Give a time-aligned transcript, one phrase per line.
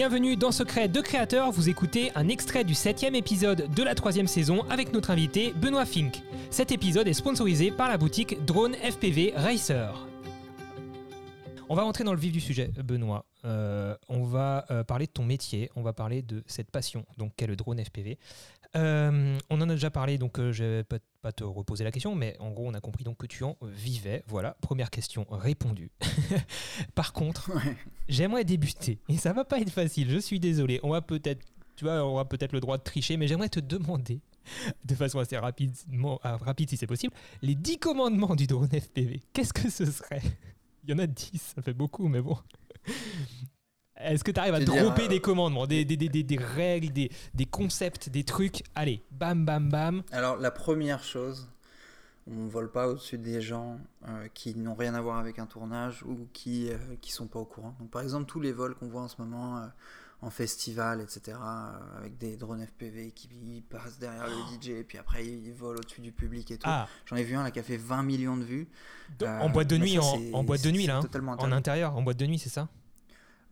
[0.00, 4.26] Bienvenue dans Secret de Créateur, vous écoutez un extrait du septième épisode de la troisième
[4.26, 6.22] saison avec notre invité Benoît Fink.
[6.48, 10.06] Cet épisode est sponsorisé par la boutique Drone FPV Racer.
[11.68, 13.26] On va rentrer dans le vif du sujet, Benoît.
[13.44, 17.34] Euh, on va euh, parler de ton métier, on va parler de cette passion, donc
[17.36, 18.18] qu'est le drone FPV.
[18.76, 22.14] Euh, on en a déjà parlé, donc je vais pas, pas te reposer la question,
[22.14, 24.22] mais en gros, on a compris donc que tu en vivais.
[24.28, 25.90] Voilà, première question répondue.
[26.94, 27.50] Par contre,
[28.08, 30.10] j'aimerais débuter, et ça va pas être facile.
[30.10, 30.80] Je suis désolé.
[30.82, 31.44] On va peut-être,
[31.76, 34.20] tu vois, on aura peut-être le droit de tricher, mais j'aimerais te demander
[34.84, 35.74] de façon assez rapide,
[36.22, 39.22] rapide si c'est possible, les 10 commandements du drone FPV.
[39.32, 40.22] Qu'est-ce que ce serait?
[40.84, 42.38] Il y en a 10, ça fait beaucoup, mais bon.
[44.04, 48.08] Est-ce que tu arrives à dropper des commandements, des, des, des, des règles, des, concepts,
[48.08, 48.62] des trucs?
[48.74, 50.02] Allez, bam, bam, bam.
[50.12, 51.48] Alors, la première chose,
[52.26, 53.78] on ne vole pas au-dessus des gens
[54.08, 57.38] euh, qui n'ont rien à voir avec un tournage ou qui ne euh, sont pas
[57.38, 57.74] au courant.
[57.80, 59.66] Donc, par exemple, tous les vols qu'on voit en ce moment, euh,
[60.22, 63.28] en festival, etc., euh, avec des drones FPV qui
[63.68, 66.68] passent derrière le DJ, et puis après ils volent au-dessus du public et tout.
[66.68, 66.88] Ah.
[67.06, 68.68] J'en ai vu un là qui a fait 20 millions de vues.
[69.22, 71.36] en boîte de nuit, en, boîte de nuit là, hein.
[71.38, 72.68] en intérieur, en boîte de nuit, c'est ça?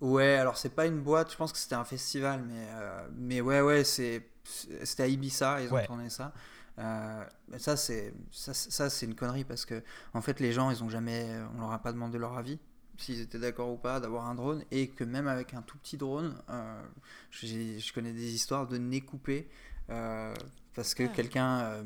[0.01, 3.41] Ouais, alors c'est pas une boîte, je pense que c'était un festival, mais, euh, mais
[3.41, 6.33] ouais, ouais, c'est, c'était à Ibiza, ils ont tourné ça.
[6.79, 7.25] Euh,
[7.59, 9.83] ça, c'est, ça, ça, c'est une connerie parce que,
[10.15, 11.27] en fait, les gens, ils ont jamais,
[11.57, 12.61] on leur a pas demandé leur avis
[12.99, 15.97] s'ils étaient d'accord ou pas d'avoir un drone et que même avec un tout petit
[15.97, 16.83] drone, euh,
[17.31, 19.49] je connais des histoires de nez coupé
[19.91, 20.35] euh,
[20.75, 21.09] parce que ah.
[21.09, 21.83] quelqu'un, euh,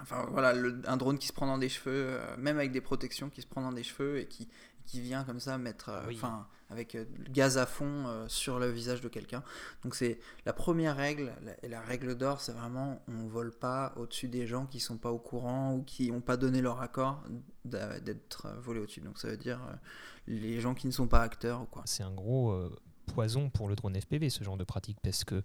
[0.00, 0.54] enfin voilà,
[0.86, 3.62] un drone qui se prend dans des cheveux, même avec des protections qui se prend
[3.62, 4.48] dans des cheveux et qui,
[4.86, 9.08] qui vient comme ça mettre, enfin avec le gaz à fond sur le visage de
[9.08, 9.42] quelqu'un.
[9.82, 11.32] Donc c'est la première règle,
[11.62, 15.10] et la règle d'or, c'est vraiment on vole pas au-dessus des gens qui sont pas
[15.12, 17.22] au courant ou qui n'ont pas donné leur accord
[17.64, 19.00] d'être volé au-dessus.
[19.00, 19.60] Donc ça veut dire
[20.26, 21.82] les gens qui ne sont pas acteurs ou quoi.
[21.86, 22.74] C'est un gros euh,
[23.12, 25.42] poison pour le drone FPV ce genre de pratique parce que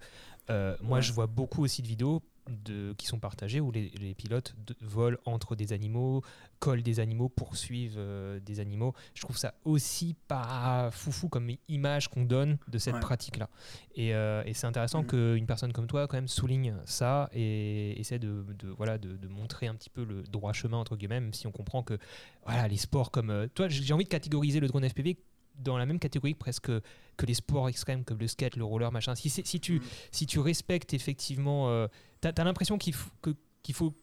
[0.48, 4.54] euh, moi je vois beaucoup aussi de vidéos de, qui sont partagées où les, pilotes
[4.80, 6.22] volent entre des animaux,
[6.58, 8.94] collent des animaux, poursuivent euh, des animaux.
[9.14, 13.48] Je trouve ça aussi pas foufou comme image qu'on donne de cette pratique-là.
[13.94, 14.12] Et,
[14.52, 15.06] c'est intéressant mm.
[15.06, 18.44] qu'une personne comme toi quand même souligne ça et essaie de,
[18.76, 21.52] voilà, de, de, montrer un petit peu le droit chemin entre guillemets, même si on
[21.52, 21.98] comprend que
[22.44, 23.48] voilà, les sports comme...
[23.54, 25.16] toi, j'ai envie de catégoriser le drone FPV
[25.60, 26.70] dans la même catégorie presque
[27.16, 29.14] que les sports extrêmes comme le skate, le roller, machin.
[29.14, 29.82] Si, si, tu, mm.
[30.12, 31.86] si tu respectes effectivement, euh,
[32.22, 33.30] tu as, l'impression qu'il faut, que,
[33.62, 33.94] qu'il faut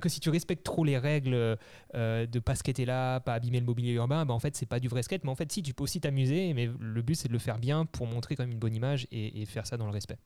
[0.00, 1.58] que si tu respectes trop les règles
[1.94, 4.80] euh, de pas skater là, pas abîmer le mobilier urbain, bah en fait c'est pas
[4.80, 7.28] du vrai skate, mais en fait si tu peux aussi t'amuser, mais le but c'est
[7.28, 9.76] de le faire bien pour montrer quand même une bonne image et, et faire ça
[9.76, 10.18] dans le respect.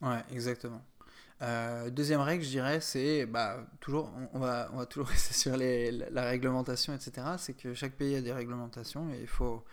[0.00, 0.82] Ouais, exactement.
[1.42, 5.56] Euh, deuxième règle, je dirais, c'est bah, toujours, on, va, on va toujours rester sur
[5.56, 7.26] les, la, réglementation, etc.
[7.38, 9.64] C'est que chaque pays a des réglementations et il faut,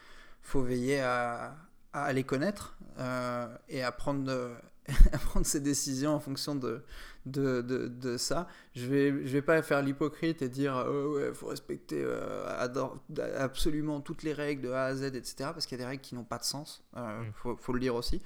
[0.42, 1.56] faut veiller à,
[1.94, 4.58] à les connaître euh, et à prendre,
[5.14, 6.82] à prendre ses décisions en fonction de,
[7.28, 8.48] de, de, de ça.
[8.74, 12.98] Je vais, je vais pas faire l'hypocrite et dire oh, ouais, faut respecter euh,
[13.38, 15.52] absolument toutes les règles de A à Z, etc.
[15.54, 16.84] Parce qu'il y a des règles qui n'ont pas de sens.
[16.96, 17.34] Il mm.
[17.36, 18.24] faut, faut, le dire aussi.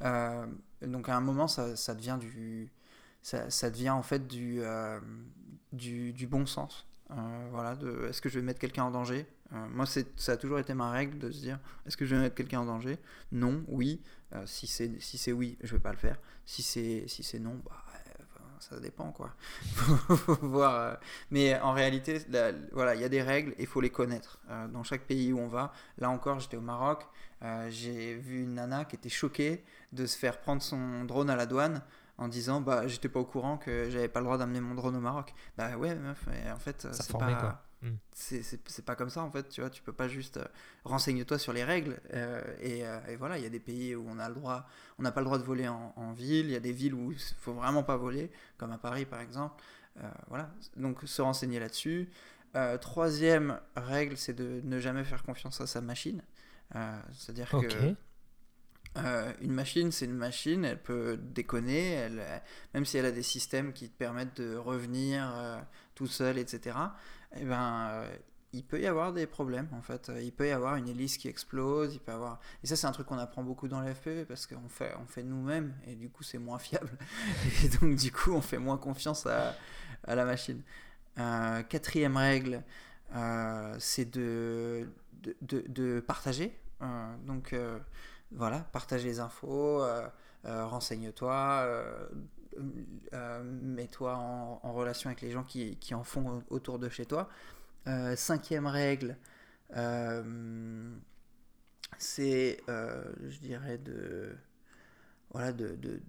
[0.00, 2.72] donc à un moment, ça, ça devient du
[3.48, 5.00] ça, devient en fait du, euh,
[5.72, 6.86] du, bon sens.
[7.10, 7.76] Euh, voilà,
[8.08, 9.26] est-ce que je vais mettre quelqu'un en danger?
[9.52, 12.22] Euh, Moi, ça a toujours été ma règle de se dire est-ce que je vais
[12.22, 12.98] mettre quelqu'un en danger?
[13.32, 14.00] Non, oui.
[14.44, 16.18] si c'est si oui, je vais pas le faire.
[16.44, 17.82] Si c'est si non, bah,
[18.60, 19.34] ça dépend quoi.
[21.30, 22.22] Mais en réalité,
[22.72, 24.40] voilà, il y a des règles et il faut les connaître.
[24.72, 27.04] dans chaque pays où on va, là encore, j'étais au Maroc,
[27.68, 31.46] j'ai vu une nana qui était choquée de se faire prendre son drone à la
[31.46, 31.82] douane
[32.18, 34.96] en disant bah j'étais pas au courant que j'avais pas le droit d'amener mon drone
[34.96, 35.34] au Maroc.
[35.56, 37.96] Bah ouais meuf, en fait c'est pas hmm.
[38.12, 40.44] c'est pas comme ça en fait, tu vois, tu peux pas juste euh,
[40.84, 44.18] renseigne-toi sur les règles euh, euh, et, voilà, il y a des pays où on
[44.18, 44.66] a le droit,
[44.98, 47.12] on n'a pas le droit de voler en, ville, il y a des villes où
[47.12, 49.62] il faut vraiment pas voler, comme à Paris par exemple.
[50.28, 52.10] voilà, donc se renseigner là-dessus.
[52.80, 56.22] troisième règle, c'est de ne jamais faire confiance à sa machine.
[57.12, 57.94] C'est-à-dire que
[58.96, 62.22] euh, une machine, c'est une machine, elle peut déconner, elle,
[62.74, 65.60] même si elle a des systèmes qui te permettent de revenir euh,
[65.94, 66.76] tout seul, etc.
[67.34, 68.16] Et eh ben, euh,
[68.52, 70.10] il peut y avoir des problèmes en fait.
[70.22, 72.40] Il peut y avoir une hélice qui explose, il peut avoir.
[72.62, 75.22] Et ça, c'est un truc qu'on apprend beaucoup dans l'FPV parce qu'on fait, on fait
[75.22, 76.90] nous-mêmes et du coup, c'est moins fiable.
[77.64, 79.54] et donc, du coup, on fait moins confiance à,
[80.06, 80.62] la machine.
[81.16, 82.62] quatrième règle,
[83.78, 84.88] c'est de,
[85.42, 86.56] de, partager.
[87.26, 87.52] donc
[88.32, 90.06] voilà, partage les infos, euh,
[90.44, 91.64] euh, renseigne-toi,
[93.12, 97.28] euh, mets-toi en, relation avec les gens qui, en font autour de chez toi.
[98.16, 99.16] cinquième règle,
[101.98, 104.36] c'est, je dirais, de.
[105.30, 105.76] Voilà, de.
[105.76, 106.00] de...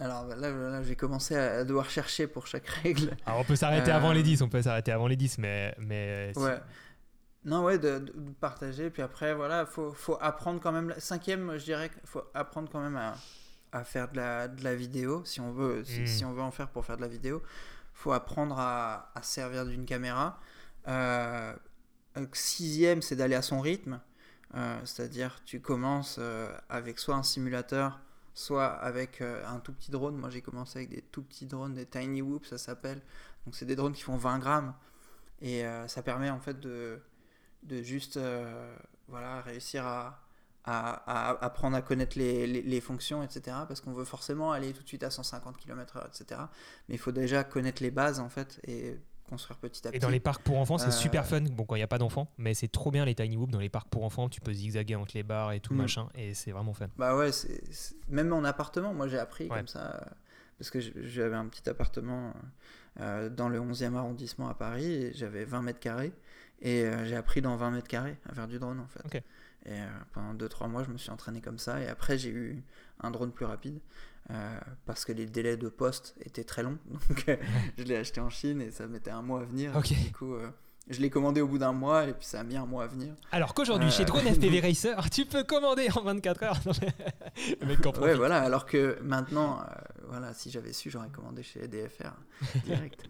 [0.00, 3.16] Alors là, j'ai commencé à devoir chercher pour chaque règle.
[3.26, 5.74] Alors on peut s'arrêter avant les 10, on peut s'arrêter avant les 10, mais.
[5.78, 6.58] mais ouais.
[7.44, 8.90] Non, ouais, de, de, partager.
[8.90, 10.94] Puis après, voilà, faut, faut apprendre quand même.
[10.98, 13.14] Cinquième, je dirais qu'il faut apprendre quand même à,
[13.72, 16.28] à faire de la, de la, vidéo, si on, veut, si, hmm.
[16.28, 17.42] on veut en faire pour faire de la vidéo.
[17.92, 20.40] faut apprendre à, à servir d'une caméra.
[20.88, 21.54] Euh,
[22.32, 24.00] sixième, c'est d'aller à son rythme.
[24.56, 28.00] Euh, c'est-à-dire, tu commences euh, avec soit un simulateur,
[28.34, 30.16] soit avec euh, un tout petit drone.
[30.16, 33.02] Moi, j'ai commencé avec des tout petits drones, des Tiny Whoop, ça s'appelle.
[33.44, 34.74] Donc, c'est des drones qui font 20 grammes.
[35.42, 36.98] Et ça permet en fait de,
[37.64, 38.18] de juste
[39.08, 40.24] voilà, réussir à,
[40.64, 43.56] à, apprendre à connaître les, les, fonctions, etc.
[43.68, 46.40] Parce qu'on veut forcément aller tout de suite à 150 km/h, etc.
[46.88, 48.96] Mais il faut déjà connaître les bases, en fait, et
[49.28, 49.96] construire petit à petit.
[49.96, 51.40] Et dans les parcs pour enfants, c'est super euh, fun.
[51.40, 53.60] Bon, quand il n'y a pas d'enfants, mais c'est trop bien les tiny whoop dans
[53.60, 54.28] les parcs pour enfants.
[54.28, 55.78] Tu peux zigzaguer entre les bars et tout, mm.
[55.78, 56.88] machin, et c'est vraiment fun.
[56.96, 57.30] Bah ouais,
[58.08, 60.02] même en appartement, moi j'ai appris comme ça,
[60.58, 62.32] parce que j'avais un petit appartement
[63.00, 66.12] euh, dans le 11e arrondissement à Paris, et j'avais 20 mètres carrés,
[66.60, 69.24] et euh, j'ai appris dans 20 mètres carrés à faire du drone en fait.
[69.66, 69.78] Et
[70.12, 72.62] pendant 2-3 mois, je me suis entraîné comme ça, et après j'ai eu
[73.00, 73.80] un drone plus rapide.
[74.30, 76.78] Euh, parce que les délais de poste étaient très longs.
[77.08, 77.36] Donc euh,
[77.76, 79.78] je l'ai acheté en Chine et ça mettait un mois à venir.
[79.82, 80.48] Du coup, euh,
[80.88, 82.86] je l'ai commandé au bout d'un mois et puis ça a mis un mois à
[82.86, 83.14] venir.
[83.32, 86.60] Alors qu'aujourd'hui, chez Drone FPV Racer, tu peux commander en 24 heures.
[88.00, 88.40] ouais, voilà.
[88.40, 89.62] Alors que maintenant,
[90.08, 92.14] voilà, si j'avais su, j'aurais commandé chez DFR
[92.64, 93.04] direct.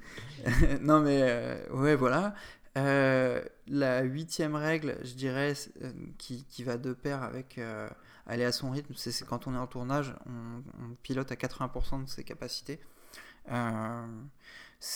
[0.80, 2.34] non, mais ouais, voilà.
[2.76, 5.54] La huitième règle, je dirais,
[6.18, 7.58] qui, qui, va de pair avec
[8.26, 8.94] aller à son rythme.
[8.94, 12.80] C'est quand on est en tournage, on, pilote à 80% de ses capacités.
[13.50, 14.06] Euh,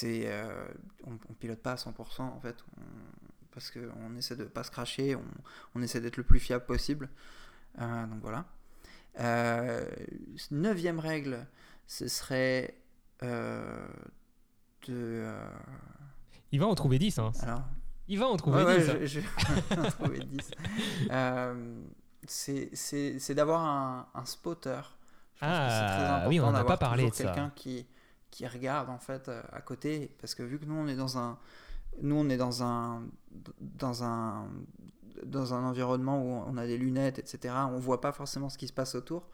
[0.05, 0.69] euh,
[1.05, 2.57] on, ne pilote pas à 100% en fait,
[3.53, 5.17] parce qu'on essaie de pas se cracher,
[5.75, 7.09] on, essaie d'être le plus fiable possible.
[7.81, 8.47] Euh, donc voilà.
[10.51, 11.47] neuvième règle,
[11.87, 12.75] ce serait
[13.21, 15.33] de.
[16.53, 17.19] Il va en trouver 10.
[17.19, 17.33] Hein.
[17.43, 17.63] Alors,
[18.09, 19.07] il va en trouver 10.
[19.07, 20.51] Je, vais en trouver 10
[22.27, 24.81] c'est d'avoir un, un, spotter.
[25.35, 27.25] Je pense ah, c'est très important oui, on n'a pas parlé de ça.
[27.25, 27.87] quelqu'un qui,
[28.31, 31.17] qui regarde en fait euh, à côté, parce que vu que nous on est dans
[31.17, 31.39] un,
[32.03, 33.03] nous on est dans un,
[33.61, 34.49] dans un,
[35.25, 37.55] dans un environnement où on a des lunettes, etc.
[37.71, 39.29] On voit pas forcément ce qui se passe autour.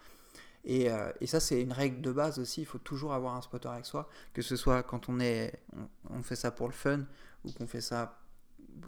[0.64, 2.62] Et, euh, et, ça, c'est une règle de base aussi.
[2.62, 5.60] Il faut toujours avoir un spotter avec soi, que ce soit quand on est,
[6.10, 7.00] on, fait ça pour le fun
[7.44, 8.18] ou qu'on fait ça,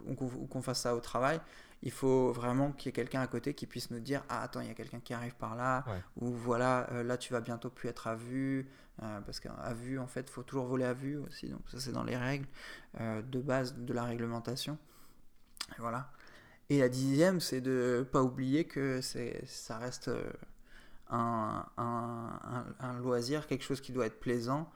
[0.07, 1.39] ou qu'on fasse ça au travail
[1.83, 4.61] il faut vraiment qu'il y ait quelqu'un à côté qui puisse nous dire ah attends
[4.61, 5.85] il y a quelqu'un qui arrive par là
[6.19, 8.67] ou voilà euh, là tu vas bientôt plus être à vue
[9.03, 11.47] euh, parce qu'à vue en fait il faut toujours voler à vue aussi.
[11.49, 12.47] Donc ça c'est dans les règles
[12.99, 14.77] euh, de base de la réglementation.
[15.77, 16.11] Et voilà.
[16.69, 20.09] Et la dixième c'est de pas oublier que c'est ça reste
[21.09, 24.69] un, un, un, loisir quelque chose qui doit être plaisant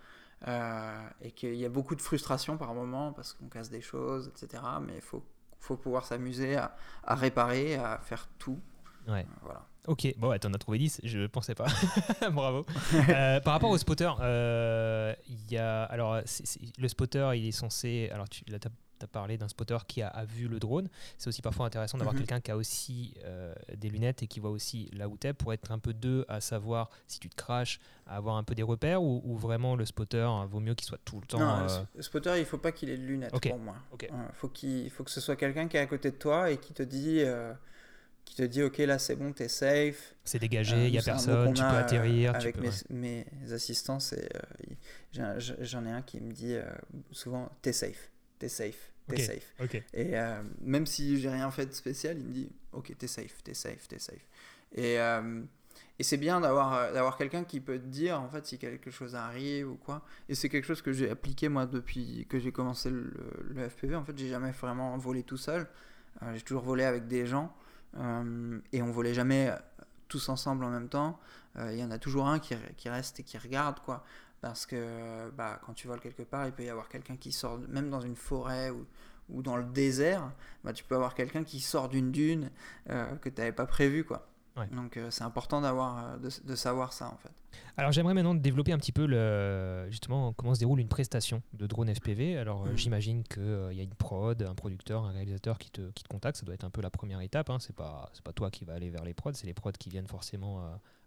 [1.22, 4.64] et qu'il y a beaucoup de frustration par moment parce qu'on casse des choses etc
[4.82, 5.24] mais il faut
[5.62, 6.76] faut pouvoir s'amuser à,
[7.16, 8.60] réparer, à faire tout.
[9.08, 9.26] Ouais.
[9.42, 9.66] Voilà.
[9.88, 11.66] Ok, bon, ouais, t'en as trouvé 10, je pensais pas.
[12.32, 12.66] Bravo.
[12.94, 15.14] Euh, par rapport au spotter, euh,
[15.50, 15.84] y a.
[15.86, 16.22] Alors,
[16.78, 18.10] le spotter, il est censé.
[18.12, 18.44] Alors, tu
[19.04, 20.90] as parlé d'un spotter qui a, vu le drone.
[21.18, 22.22] C'est aussi parfois intéressant d'avoir mhm.
[22.22, 25.34] quelqu'un qui a aussi euh, des lunettes et qui voit aussi là où tu es
[25.34, 28.56] pour être un peu deux à savoir si tu te craches, à avoir un peu
[28.56, 31.40] des repères ou, vraiment le spotter hein, vaut mieux qu'il soit tout le temps.
[31.40, 33.76] Non, euh, le spotter, il faut pas qu'il ait de lunettes pour moi.
[34.02, 36.58] Il faut, qu'il faut que ce soit quelqu'un qui est à côté de toi et
[36.58, 37.22] qui te dit.
[37.22, 37.54] Euh,
[38.26, 41.54] qui te dit ok là c'est bon t'es safe c'est dégagé il n'y a personne
[41.54, 42.56] tu peux atterrir avec
[42.90, 43.98] mes, assistants
[45.12, 46.56] j'en ai un qui me dit
[47.12, 49.54] souvent t'es safe t'es safe t'es safe.
[49.94, 53.44] Et euh, même si j'ai rien fait de spécial, il me dit ok, t'es safe,
[53.44, 54.28] t'es safe, t'es safe.
[54.74, 55.42] Et, euh,
[56.00, 58.92] et c'est bien d'avoir euh, d'avoir quelqu'un qui peut te dire en fait si quelque
[58.92, 60.04] chose arrive ou quoi.
[60.30, 63.14] Et c'est quelque chose que j'ai appliqué moi depuis que j'ai commencé le,
[63.50, 63.96] le, FPV.
[63.96, 65.68] En fait, j'ai jamais vraiment volé tout seul.
[66.34, 67.54] j'ai toujours volé avec des gens
[68.72, 69.52] et on volait jamais
[70.08, 71.20] tous ensemble en même temps.
[71.58, 74.06] Il y en a toujours un qui, qui reste et qui regarde quoi
[74.42, 77.60] parce que bah, quand tu voles quelque part, il peut y avoir quelqu'un qui sort,
[77.70, 78.86] même dans une forêt ou,
[79.30, 80.32] ou dans le désert,
[80.64, 82.50] bah, tu peux avoir quelqu'un qui sort d'une dune
[82.90, 84.04] euh, que tu n'avais pas prévu.
[84.04, 84.28] Quoi.
[84.74, 87.32] Donc euh, c'est important d'avoir, euh, de, de, savoir ça en fait.
[87.78, 91.68] Alors j'aimerais maintenant développer un petit peu le, justement comment se déroule une prestation de
[91.68, 92.38] drone FPV.
[92.38, 92.78] Alors mhm.
[92.78, 96.38] j'imagine qu'il y a une prod, un producteur, un réalisateur qui te, qui te contacte.
[96.38, 97.50] Ça doit être un peu la première étape.
[97.50, 97.60] Hein.
[97.60, 99.90] C'est pas c'est pas toi qui va aller vers les prods, c'est les prods qui
[99.90, 100.62] viennent forcément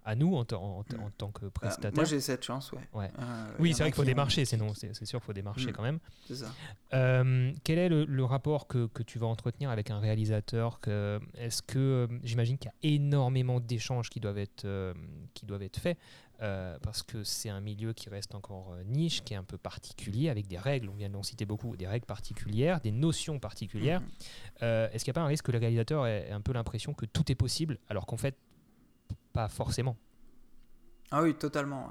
[0.04, 0.84] à nous en, en, en,
[1.16, 1.92] tant que prestataire.
[1.94, 2.80] moi, j'ai cette chance, ouais.
[2.92, 3.11] ouais.
[3.58, 5.99] oui, c'est vrai qu'il faut démarcher, c'est c'est sûr qu'il faut démarcher quand même.
[6.26, 6.52] C'est ça.
[6.90, 11.62] quel est le, le rapport que, que, tu vas entretenir avec un réalisateur que, Est-ce
[11.62, 14.66] que, j'imagine qu'il y a énormément d'échanges qui doivent être,
[15.34, 15.99] qui doivent être faits
[16.42, 19.56] euh, parce que c'est un milieu qui reste encore euh, niche, qui est un peu
[19.56, 24.00] particulier, avec des règles, on vient d'en citer beaucoup, des règles particulières, des notions particulières.
[24.00, 24.06] Mhm.
[24.62, 26.92] Euh, est-ce qu'il n'y a pas un risque que le réalisateur ait un peu l'impression
[26.92, 28.37] que tout est possible, alors qu'en fait,
[29.33, 29.97] pas forcément
[31.11, 31.88] Ah oui, totalement.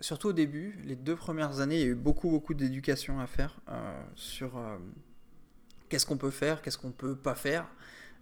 [0.00, 3.26] surtout au début, les deux premières années, il y a eu beaucoup, beaucoup d'éducation à
[3.26, 3.60] faire
[4.14, 4.58] sur
[5.88, 7.66] qu'est-ce qu'on peut faire, qu'est-ce qu'on peut pas faire.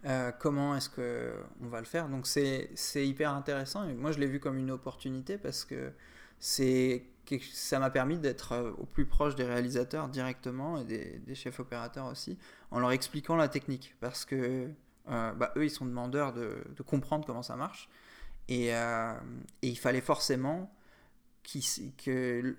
[0.05, 4.39] Euh, comment est-ce qu'on va le faire Donc c'est hyper intéressant moi je l'ai vu
[4.39, 5.93] comme une opportunité parce que
[6.39, 12.07] ça m'a permis d'être euh, au plus proche des réalisateurs directement et des, chefs opérateurs
[12.07, 12.39] aussi
[12.71, 14.67] en leur expliquant la technique parce que euh,
[15.07, 17.89] bah, eux ils sont demandeurs de, comprendre comment ça marche.
[18.47, 19.17] Et, et
[19.61, 20.71] il fallait forcément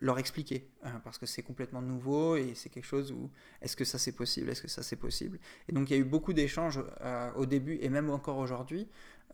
[0.01, 3.31] leur expliquer hein, parce que c'est complètement nouveau et c'est quelque chose où
[3.61, 5.39] est-ce que ça c'est possible est-ce que ça c'est possible?
[5.69, 8.89] Et donc il y a eu beaucoup d'échanges euh, au début et même encore aujourd'hui.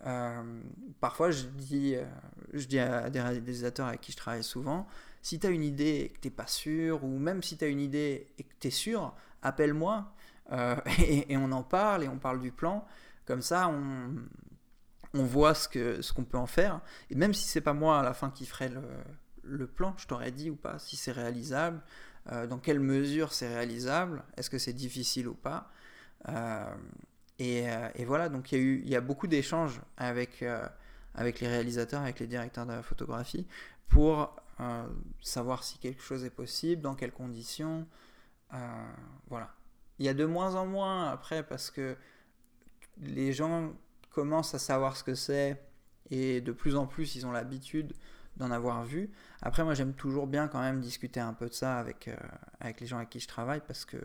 [0.07, 0.61] Euh,
[1.01, 2.05] parfois je dis euh,
[2.53, 4.87] je dis à des réalisateurs avec qui je travaille souvent
[5.23, 7.69] si tu as une idée et que t'es pas sûr ou même si tu as
[7.69, 9.13] une idée et que tu es sûr
[9.43, 10.13] appelle-moi
[10.99, 12.87] et, et, on en parle et on parle du plan
[13.27, 14.15] comme ça on
[15.15, 18.01] on voit ce que ce qu'on peut en faire et même si c'est pas moi
[18.01, 18.83] à la fin qui ferai le
[19.49, 21.81] le plan, je t'aurais dit ou pas, si c'est réalisable,
[22.31, 25.71] euh, dans quelle mesure c'est réalisable, est-ce que c'est difficile ou pas.
[26.29, 26.65] Euh,
[27.41, 30.45] euh, et, voilà, donc il y, a eu, y a beaucoup d'échanges avec,
[31.15, 33.47] avec les réalisateurs, avec les directeurs de la photographie,
[33.89, 34.37] pour
[35.23, 37.87] savoir si quelque chose est possible, dans quelles conditions.
[39.29, 39.55] voilà.
[39.99, 41.97] Il y a de moins en moins après parce que
[43.01, 43.73] les gens
[44.11, 45.63] commencent à savoir ce que c'est
[46.11, 47.93] et de plus en plus ils ont l'habitude
[48.39, 49.11] d'en avoir vu.
[49.43, 52.17] Après, moi, j'aime toujours bien quand même discuter un peu de ça avec, euh,
[52.61, 53.97] avec les gens avec qui je travaille parce que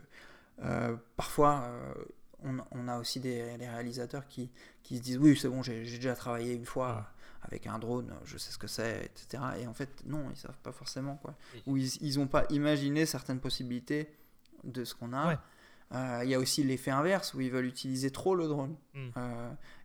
[0.62, 1.94] euh, parfois, euh,
[2.42, 4.50] on, on, a aussi des, réalisateurs qui,
[4.82, 7.10] qui, se disent Oui, c'est bon, j'ai déjà travaillé une fois
[7.42, 9.42] avec un drone, je sais ce que c'est, etc.
[9.60, 11.16] Et en fait, non, ils savent pas forcément.
[11.16, 11.34] Quoi.
[11.66, 14.14] Ou ils n'ont pas imaginé certaines possibilités
[14.64, 15.40] de ce qu'on a.
[15.92, 18.74] Il y a aussi l'effet inverse où ils veulent utiliser trop le drone.
[18.94, 19.10] Hmm.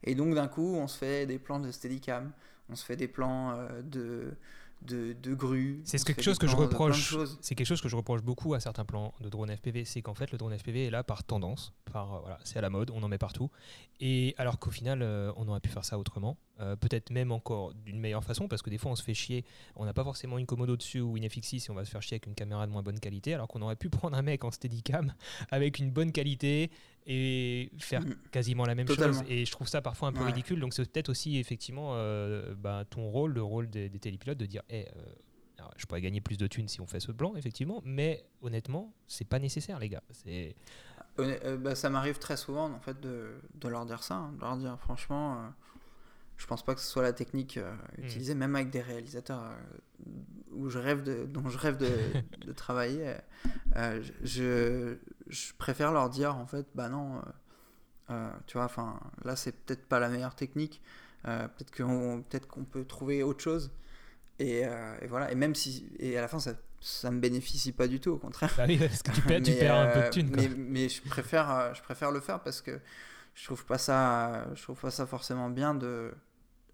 [0.03, 2.31] et donc d'un coup, on se fait des plans de Steadicam,
[2.69, 4.33] on se fait des plans euh, de,
[4.83, 5.81] de, de grues.
[5.83, 7.15] C'est quelque chose que je reproche.
[7.41, 10.13] C'est quelque chose que je reproche beaucoup à certains plans de drone FPV, c'est qu'en
[10.13, 12.91] fait le drone FPV est là par tendance, par euh, voilà, c'est à la mode,
[12.91, 13.49] on en met partout.
[13.99, 16.37] Et alors qu'au final, euh, on aurait pu faire ça autrement,
[16.79, 19.85] peut-être même encore d'une meilleure façon, parce que des fois on se fait chier, on
[19.85, 22.15] n'a pas forcément une Komodo dessus ou une FX6 et on va se faire chier
[22.15, 24.51] avec une caméra de moins bonne qualité, alors qu'on aurait pu prendre un mec en
[24.51, 25.13] Steadicam
[25.51, 26.69] avec une bonne qualité,
[27.09, 28.15] et faire mm.
[28.31, 29.23] quasiment la même chose.
[29.27, 30.59] Et je trouve ça parfois un peu ridicule.
[30.59, 34.61] Donc c'est peut-être aussi effectivement euh, bah, ton rôle, le rôle des, télépilotes, de dire
[34.69, 38.25] hey, euh, je pourrais gagner plus de thunes si on fait ce plan, effectivement, mais
[38.41, 40.03] honnêtement, c'est pas nécessaire, les gars.
[40.11, 40.55] C'est
[41.17, 44.33] euh, bah, ça m'arrive très souvent en fait de, de leur dire ça, hein.
[44.33, 45.51] de leur dire franchement
[46.39, 48.03] je pense pas que ce soit la technique mm.
[48.03, 49.43] utilisée, même avec des réalisateurs
[50.51, 51.91] où je rêve de, dont je rêve de,
[52.47, 53.13] de travailler.
[54.23, 54.97] je,
[55.29, 57.21] je préfère leur dire en fait, bah non, euh,
[58.11, 60.81] euh, tu vois, enfin là c'est peut-être pas la meilleure technique,
[61.27, 63.71] euh, peut-être qu'on peut, qu'on peut trouver autre chose.
[64.39, 67.89] Et, et, voilà, et même si, et à la fin ça, ça me bénéficie pas
[67.89, 68.53] du tout, au contraire.
[68.55, 70.31] Bah oui, parce que tu perds, tu perds un peu de thunes.
[70.33, 72.79] Mais, mais, je, préfère, je préfère le faire parce que
[73.33, 76.13] je trouve pas ça, je trouve pas ça forcément bien de.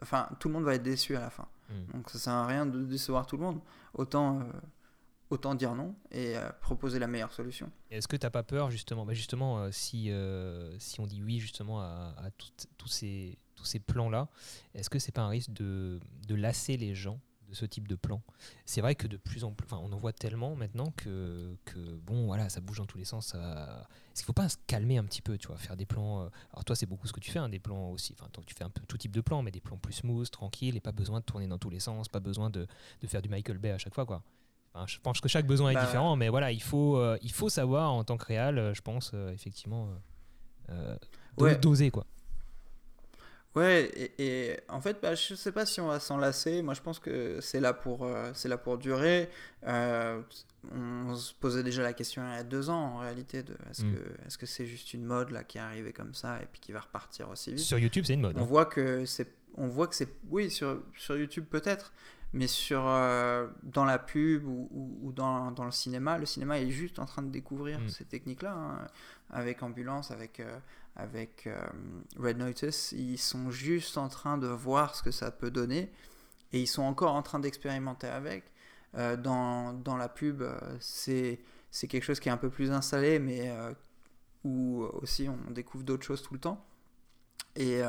[0.02, 1.48] Enfin, tout le monde va être déçu à la fin.
[1.70, 1.94] Hmm.
[1.94, 3.60] Donc ça sert à rien de décevoir tout le monde.
[3.94, 4.42] Autant
[5.30, 7.72] autant dire non et euh, proposer la meilleure solution.
[7.92, 11.22] Est-ce que tu n'as pas peur justement, bah justement euh, si, euh, si on dit
[11.22, 12.30] oui justement à,
[12.78, 14.28] tous ces, tous ces plans-là,
[14.74, 17.96] est-ce que c'est pas un risque de, de, lasser les gens de ce type de
[17.96, 18.22] plan
[18.66, 22.26] C'est vrai que de plus en plus, on en voit tellement maintenant que, que bon
[22.26, 23.28] voilà, ça bouge dans tous les sens.
[23.28, 23.88] Ça...
[24.12, 26.66] Est-ce qu'il faut pas se calmer un petit peu, tu vois, faire des plans Alors
[26.66, 28.70] toi c'est beaucoup ce que tu fais, hein, des plans aussi, enfin tu fais un
[28.70, 31.26] peu tout type de plans, mais des plans plus smooth, tranquilles, et pas besoin de
[31.26, 32.68] tourner dans tous les sens, pas besoin de,
[33.02, 34.24] de faire du Michael Bay à chaque fois quoi
[34.88, 37.50] je pense que chaque besoin est bah, différent, mais voilà, il faut, euh, il faut
[37.50, 39.90] savoir en tant que réal, euh, je pense, euh, effectivement,
[41.38, 42.06] doser quoi.
[43.56, 46.62] Ouais, et, en fait, bah, je sais pas si on va s'en lasser.
[46.62, 49.30] Moi, je pense que c'est là pour, c'est là pour durer.
[49.64, 53.86] on se posait déjà la question il y a deux ans, en réalité, de est-ce
[53.86, 53.94] mm.
[53.94, 56.60] que est-ce que c'est juste une mode là qui est arrivée comme ça et puis
[56.60, 57.60] qui va repartir aussi vite?
[57.60, 58.38] Sur YouTube, c'est une mode.
[58.38, 58.46] On hein.
[58.46, 61.94] voit que c'est, on voit que c'est, oui, sur sur YouTube peut-être,
[62.34, 64.70] mais sur, euh, dans la pub ou,
[65.02, 67.88] ou, dans, dans, le cinéma, le cinéma est juste en train de découvrir mm.
[67.88, 68.88] ces techniques-là, hein,
[69.30, 70.42] avec ambulance, avec,
[70.98, 71.50] euh, avec
[72.18, 75.92] Red Notice, ils sont juste en train de voir ce que ça peut donner
[76.54, 78.46] et ils sont encore en train d'expérimenter avec.
[78.94, 80.44] dans, dans, la pub,
[80.80, 81.40] c'est
[81.90, 83.54] quelque chose qui est un peu plus installé, mais
[84.46, 86.66] où aussi on découvre d'autres choses tout le temps.
[87.58, 87.82] Et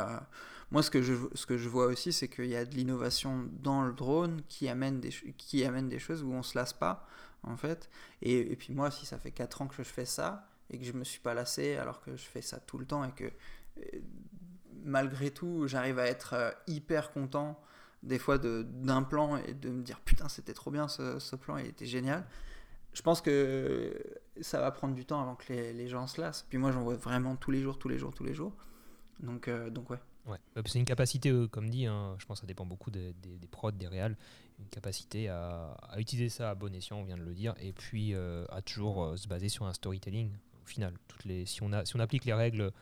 [0.70, 3.48] moi, ce que je, ce que je vois aussi, c'est qu'il y a de l'innovation
[3.60, 7.06] dans le drone qui amène, des, qui amène des choses où on se lasse pas,
[7.44, 7.88] en fait.
[8.22, 10.84] Et, et, puis moi, si ça fait 4 ans que je fais ça, et que
[10.84, 13.24] je me suis pas lassé, alors que je fais ça tout le temps, et que
[13.24, 14.00] euh,
[14.86, 17.60] malgré tout, j'arrive à être euh, hyper content
[18.02, 21.66] des fois d'un plan et de me dire putain, c'était trop bien ce, plan, il
[21.66, 22.24] était génial.
[22.92, 24.00] Je pense que
[24.40, 26.46] ça va prendre du temps avant que les, gens se lassent.
[26.48, 28.54] Puis moi, j'en vois vraiment tous les jours, tous les jours, tous les jours.
[29.20, 29.98] Donc, euh, donc ouais.
[30.26, 30.38] Ouais.
[30.56, 33.48] Euh, c'est une capacité, comme dit, hein, je pense que ça dépend beaucoup des, des,
[33.48, 34.16] prods, des réals,
[34.58, 38.14] une capacité à, utiliser ça à bon escient, on vient de le dire, et puis
[38.14, 40.30] à toujours se baser sur un storytelling.
[40.66, 42.72] Au final, toutes les, si, on a, si on applique les règles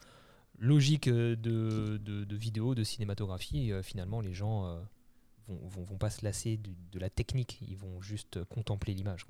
[0.58, 4.62] logiques de, de, de vidéo, de cinématographie, finalement, les gens
[5.48, 9.26] vont, vont, vont, pas se lasser de, la technique, ils vont juste contempler l'image.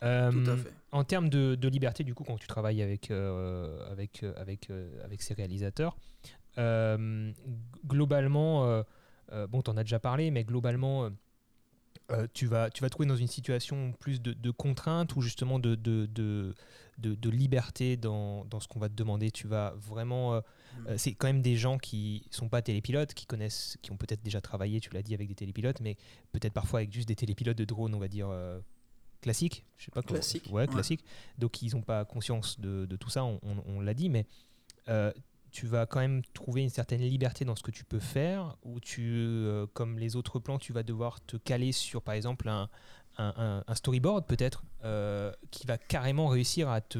[0.00, 4.70] En termes de, de, liberté, du coup, quand tu travailles avec, avec, avec,
[5.04, 5.96] avec ces réalisateurs,
[6.58, 7.32] euh,
[7.86, 8.82] globalement, euh,
[9.32, 11.10] euh, bon, tu en as déjà parlé, mais globalement,
[12.32, 15.74] tu, vas, tu vas trouver dans une situation plus de, de contrainte ou justement de,
[15.74, 16.54] de, de,
[16.98, 19.30] de liberté dans, dans, ce qu'on va te demander.
[19.30, 20.36] Tu vas vraiment.
[20.36, 20.96] Mm.
[20.96, 24.40] c'est quand même des gens qui sont pas télépilotes, qui connaissent, qui ont peut-être déjà
[24.40, 25.96] travaillé, tu l'as dit, avec des télépilotes, mais
[26.32, 28.28] peut-être parfois avec juste des télépilotes de drone, on va dire.
[29.20, 31.02] classiques je sais pas classique ouais, classique
[31.38, 34.26] donc ils n'ont pas conscience de, de, tout ça on, on, l'a dit mais
[35.56, 38.78] tu vas quand même trouver une certaine liberté dans ce que tu peux faire, ou
[38.78, 42.68] tu, euh, comme les autres plans, tu vas devoir te caler sur, par exemple, un,
[43.16, 46.98] un, storyboard peut-être, euh, qui va carrément réussir à te...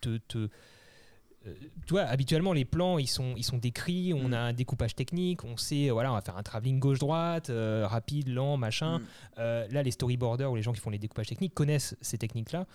[0.00, 1.54] te, te euh,
[1.86, 4.34] tu vois, habituellement, les plans, ils sont, ils sont décrits, on mm.
[4.34, 8.56] a un découpage technique, on sait, voilà, on va faire un travelling gauche-droite, rapide, lent,
[8.56, 9.00] machin.
[9.00, 9.02] Mm.
[9.36, 12.66] là, les storyboarders ou les gens qui font les découpages techniques connaissent ces techniques-là.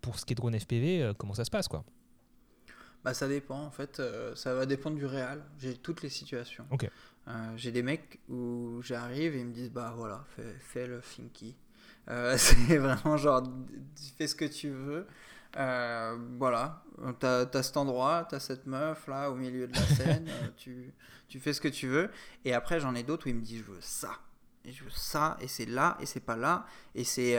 [0.00, 1.84] pour ce qui est drone FPV, comment ça se passe, quoi
[3.04, 5.42] bah ça dépend en fait, euh, ça va dépendre du réal.
[5.58, 6.66] J'ai toutes les situations.
[7.28, 11.00] Euh, j'ai des mecs où j'arrive et ils me disent bah voilà, fais, fais le
[11.00, 11.56] finky.
[12.08, 13.42] Euh, c'est vraiment genre
[14.18, 15.06] fais ce que tu veux.
[15.54, 16.82] voilà,
[17.18, 20.92] t'as as cet endroit, t'as cette meuf là au milieu de la scène, tu,
[21.28, 22.10] tu fais ce que tu veux.
[22.44, 24.18] Et après j'en ai d'autres où ils me disent je veux ça.
[24.66, 26.66] Et je veux ça, et c'est là, et c'est pas là.
[26.94, 27.38] Et c'est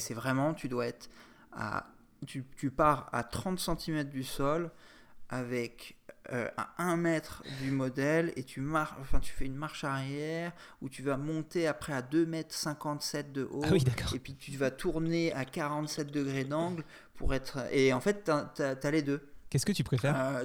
[0.00, 1.08] c'est vraiment, tu dois être
[1.52, 1.86] à
[2.26, 4.70] tu, tu, pars à 30 cm du sol,
[5.28, 5.98] avec
[6.30, 10.52] euh, à 1 mètre du modèle et tu, marches, enfin, tu fais une marche arrière
[10.82, 13.74] où tu vas monter après à 2 mètres 57 de haut ah
[14.14, 17.60] et puis tu vas tourner à 47 degrés d'angle pour être...
[17.72, 19.26] Et en fait, tu as, les deux.
[19.48, 20.20] Qu'est-ce que tu préfères?
[20.20, 20.44] Euh,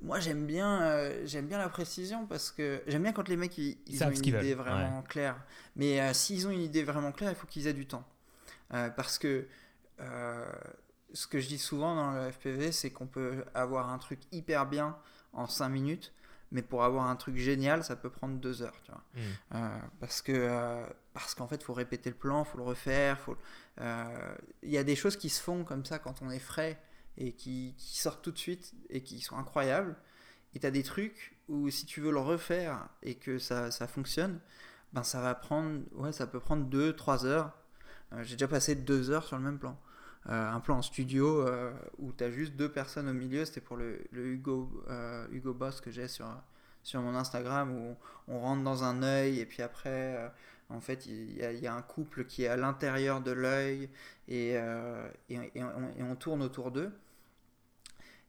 [0.00, 3.56] moi j'aime bien euh, j'aime bien la précision parce que j'aime bien quand les mecs
[3.56, 5.36] ils, ont une idée vraiment claire.
[5.76, 8.04] Mais s'ils ont une idée vraiment claire il faut qu'ils aient du temps.
[8.70, 9.46] Parce que
[11.14, 14.66] ce que je dis souvent dans le FPV, c'est qu'on peut avoir un truc hyper
[14.66, 14.96] bien
[15.32, 16.12] en 5 minutes,
[16.50, 18.80] mais pour avoir un truc génial, ça peut prendre 2 heures.
[18.84, 19.02] Tu vois.
[19.14, 19.56] Hmm.
[19.56, 22.64] Euh, parce que euh, parce qu'en fait, il faut répéter le plan, il faut le
[22.64, 23.18] refaire.
[23.80, 26.80] Euh, il y a des choses qui se font comme ça quand on est frais
[27.16, 29.96] et qui, qui sortent tout de suite et qui sont incroyables.
[30.54, 33.86] Et tu as des trucs où si tu veux le refaire et que ça, ça
[33.86, 34.38] fonctionne,
[34.92, 37.56] ben ça va prendre, ouais, ça peut prendre 2-3 heures.
[38.20, 39.78] J'ai déjà passé 2 heures sur le même plan.
[40.28, 43.44] Euh, un plan en studio euh, où tu as juste deux personnes au milieu.
[43.44, 46.26] C'était pour le, Hugo, euh, Hugo Boss que j'ai sur,
[46.82, 47.96] sur mon Instagram où
[48.28, 50.32] on rentre dans un œil et puis après,
[50.68, 53.90] en fait, il y, a un couple qui est à l'intérieur de l'œil
[54.28, 54.52] et,
[55.28, 55.62] et,
[56.00, 56.92] on, tourne autour d'eux.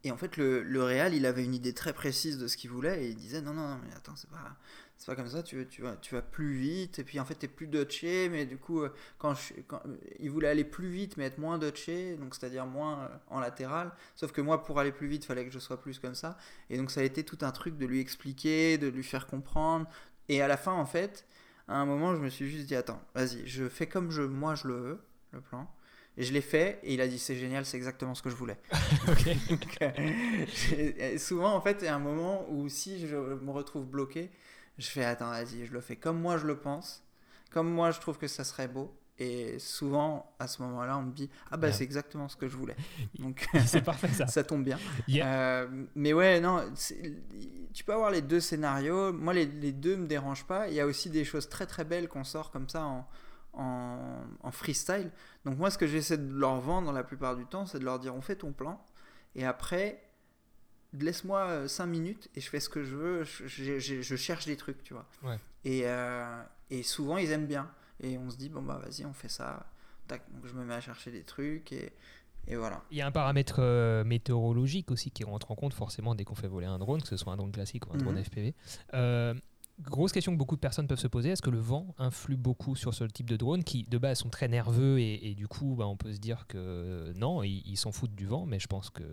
[0.03, 2.71] Et en fait, le, le réal, il avait une idée très précise de ce qu'il
[2.71, 4.57] voulait et il disait non, non, non, mais attends, c'est pas
[5.03, 7.35] c'est pas comme ça, tu, tu, vas, tu vas plus vite, et puis en fait,
[7.35, 9.81] tu es plus dutché, mais du coup, euh, quand, je, quand
[10.19, 13.91] il voulait aller plus vite, mais être moins dutché, donc c'est-à-dire moins euh, en latéral,
[14.15, 16.37] sauf que moi, pour aller plus vite, il fallait que je sois plus comme ça,
[16.69, 19.89] et donc ça a été tout un truc de lui expliquer, de lui faire comprendre,
[20.29, 21.27] et à la fin, en fait,
[21.67, 24.55] à un moment, je me suis juste dit, attends, vas-y, je fais comme je, moi
[24.55, 25.01] je le veux,
[25.33, 25.69] le plan,
[26.15, 28.35] et je l'ai fait, et il a dit c'est génial, c'est exactement ce que je
[28.35, 28.57] voulais.
[29.81, 34.31] Euh, souvent, en fait, il y a un moment où si je me retrouve bloqué,
[34.77, 37.03] je fais attends, vas-y, je le fais comme moi je le pense,
[37.51, 38.93] comme moi je trouve que ça serait beau.
[39.19, 42.57] Et souvent, à ce moment-là, on me dit Ah, bah, c'est exactement ce que je
[42.57, 42.75] voulais.
[43.19, 44.25] Donc, c'est parfait ça.
[44.27, 44.79] ça tombe bien.
[45.09, 46.63] Euh, mais ouais, non,
[47.73, 49.13] tu peux avoir les deux scénarios.
[49.13, 50.67] Moi, les, les deux me dérangent pas.
[50.67, 53.07] Il y a aussi des choses très très belles qu'on sort comme ça en,
[53.53, 55.11] en, en, freestyle.
[55.45, 57.99] Donc, moi, ce que j'essaie de leur vendre la plupart du temps, c'est de leur
[57.99, 58.83] dire On fait ton plan.
[59.35, 60.01] Et après,
[60.99, 64.83] laisse-moi 5 minutes et je fais ce que je veux, je, je, cherche des trucs,
[64.83, 65.07] tu vois.
[65.65, 65.85] Et,
[66.69, 67.69] et souvent, ils aiment bien.
[67.99, 69.65] Et on se dit, bon, bah vas-y, on fait ça.
[70.07, 71.93] Tac, donc je me mets à chercher des trucs et,
[72.47, 72.81] et voilà.
[72.91, 76.35] Il y a un paramètre euh, météorologique aussi qui rentre en compte forcément dès qu'on
[76.35, 78.23] fait voler un drone, que ce soit un drone classique ou un drone mhm.
[78.23, 78.53] FPV.
[78.93, 79.33] Euh,
[79.81, 82.75] grosse question que beaucoup de personnes peuvent se poser, est-ce que le vent influe beaucoup
[82.75, 85.87] sur ce type de drone qui de base sont très nerveux et, du coup bah,
[85.87, 89.03] on peut se dire que non, ils s'en foutent du vent, mais je pense que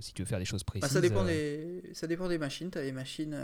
[0.00, 0.82] si tu veux faire des choses précises...
[0.82, 3.36] Bah, ça, dépend des, ça dépend des machines, tu as les machines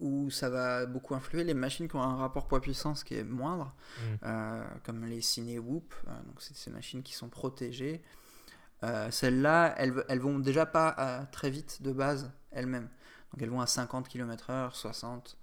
[0.00, 1.44] où ça va beaucoup influer.
[1.44, 4.02] Les machines qui ont un rapport poids-puissance qui est moindre, mm.
[4.24, 8.02] euh, comme les Cinewoop, euh, donc c'est ces machines qui sont protégées.
[8.82, 12.88] Euh, celles-là, elles, elles vont déjà pas très vite de base elles-mêmes.
[13.32, 15.36] Donc elles vont à 50 km/h, 60.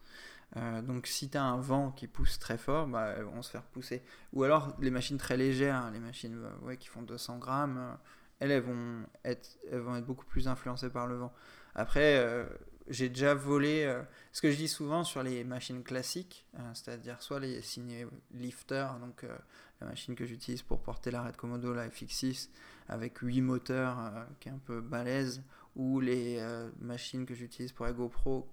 [0.55, 3.63] Donc si tu as un vent qui pousse très fort, bah, elles vont se faire
[3.63, 4.01] pousser.
[4.33, 7.97] Ou alors les machines très légères, les machines ouais, qui font 200 grammes,
[8.39, 11.33] elles, elles, vont être, elles vont être beaucoup plus influencées par le vent.
[11.75, 12.47] Après,
[12.89, 17.21] j'ai déjà volé, euh, ce que je dis souvent sur les machines classiques, euh, c'est-à-dire
[17.21, 19.37] soit les signés lifter, donc euh,
[19.81, 22.49] la machine que j'utilise pour porter l'arrêt de Komodo, la FX6,
[22.87, 23.97] avec 8 moteurs,
[24.39, 25.43] qui est un peu balèze,
[25.75, 26.41] ou les
[26.79, 28.49] machines que j'utilise pour la GoPro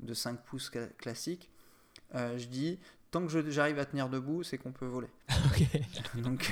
[0.00, 1.50] de 5 pouces classique,
[2.14, 2.78] je dis
[3.10, 5.08] tant que j'arrive à tenir debout, c'est qu'on peut voler.
[6.16, 6.50] Donc,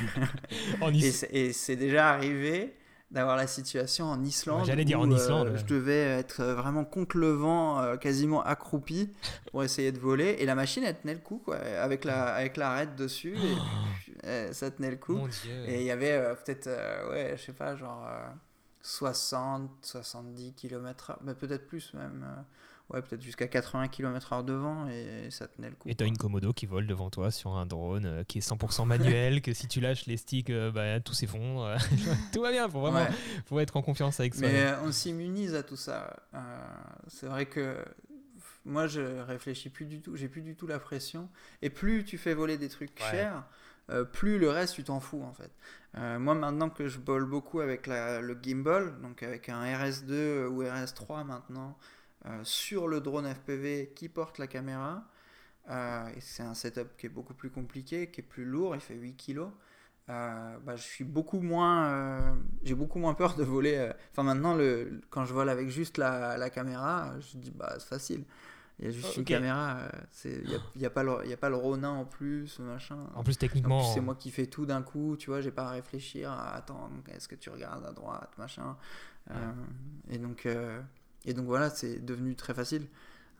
[1.30, 2.74] et c'est déjà arrivé
[3.10, 4.66] d'avoir la situation en Islande.
[4.66, 5.48] J'allais dire en Islande.
[5.48, 9.10] Euh, je devais être vraiment contre le vent, euh, quasiment accroupi
[9.50, 10.36] pour essayer de voler.
[10.40, 13.34] Et la machine, elle tenait le coup, quoi, avec la avec l'arête dessus.
[13.34, 14.52] Et, oh.
[14.52, 15.18] ça tenait le coup.
[15.66, 16.68] Et il y avait euh, peut-être,
[17.10, 18.06] ouais, je sais pas, genre
[18.82, 22.26] 60, 70 km, mais peut-être plus même
[22.90, 25.88] ouais, peut-être jusqu'à 80 km/h devant et ça tenait le coup.
[25.88, 28.48] Et tu as une Komodo qui vole devant toi sur un drone euh, qui est
[28.48, 31.76] 100% manuel, que si tu lâches les sticks, euh, bah, tout s'effondre.
[32.32, 33.06] tout va bien, faut vraiment
[33.46, 34.42] faut être en confiance avec ça.
[34.42, 36.16] Mais euh, on s'immunise à tout ça.
[37.08, 37.76] c'est vrai que
[38.64, 41.28] moi je réfléchis plus du tout, j'ai plus du tout la pression.
[41.62, 43.44] Et plus tu fais voler des trucs chers,
[44.12, 45.50] plus le reste tu t'en fous en fait.
[46.18, 50.62] moi maintenant que je vole beaucoup avec la, le gimbal, donc avec un RS2 ou
[50.62, 51.76] RS3 maintenant,
[52.42, 55.04] sur le drone FPV qui porte la caméra.
[55.70, 58.80] Euh, et c'est un setup qui est beaucoup plus compliqué, qui est plus lourd, il
[58.80, 59.40] fait 8 kg.
[60.10, 65.02] Euh, bah, je suis beaucoup moins j'ai beaucoup moins peur de voler enfin maintenant le,
[65.10, 68.24] quand je vole avec juste la, la caméra je dis bah c'est facile.
[68.78, 69.90] Il y a juste une caméra
[70.24, 72.96] il n'y a, y a, pas le, y a pas le Ronin en plus machin.
[73.16, 75.70] En plus techniquement c'est moi qui fais tout d'un coup tu vois j'ai pas à
[75.72, 78.78] réfléchir à attends est-ce que tu regardes à droite machin.
[80.08, 80.48] Et donc
[81.24, 82.86] et donc voilà, c'est devenu très facile.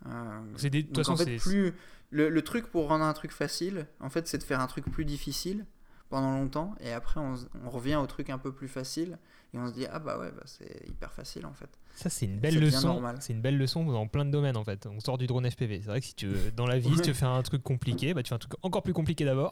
[0.06, 0.82] Euh, c'est des...
[0.82, 1.74] donc en fait, plus
[2.10, 4.84] le, le, truc pour rendre un truc facile, en fait, c'est de faire un truc
[4.86, 5.66] plus difficile
[6.08, 9.18] pendant longtemps, et après on, on, revient au truc un peu plus facile,
[9.52, 11.68] et on se dit ah bah ouais, bah, c'est hyper facile en fait.
[11.94, 13.02] Ça c'est une belle leçon.
[13.20, 14.86] C'est une belle leçon dans plein de domaines en fait.
[14.86, 15.80] On sort du drone FPV.
[15.82, 17.62] C'est vrai que si tu veux, dans la vie, si tu veux faire un truc
[17.62, 19.50] compliqué, bah tu fais un truc encore plus compliqué d'abord,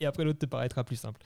[0.00, 1.20] et après l'autre te paraîtra plus simple.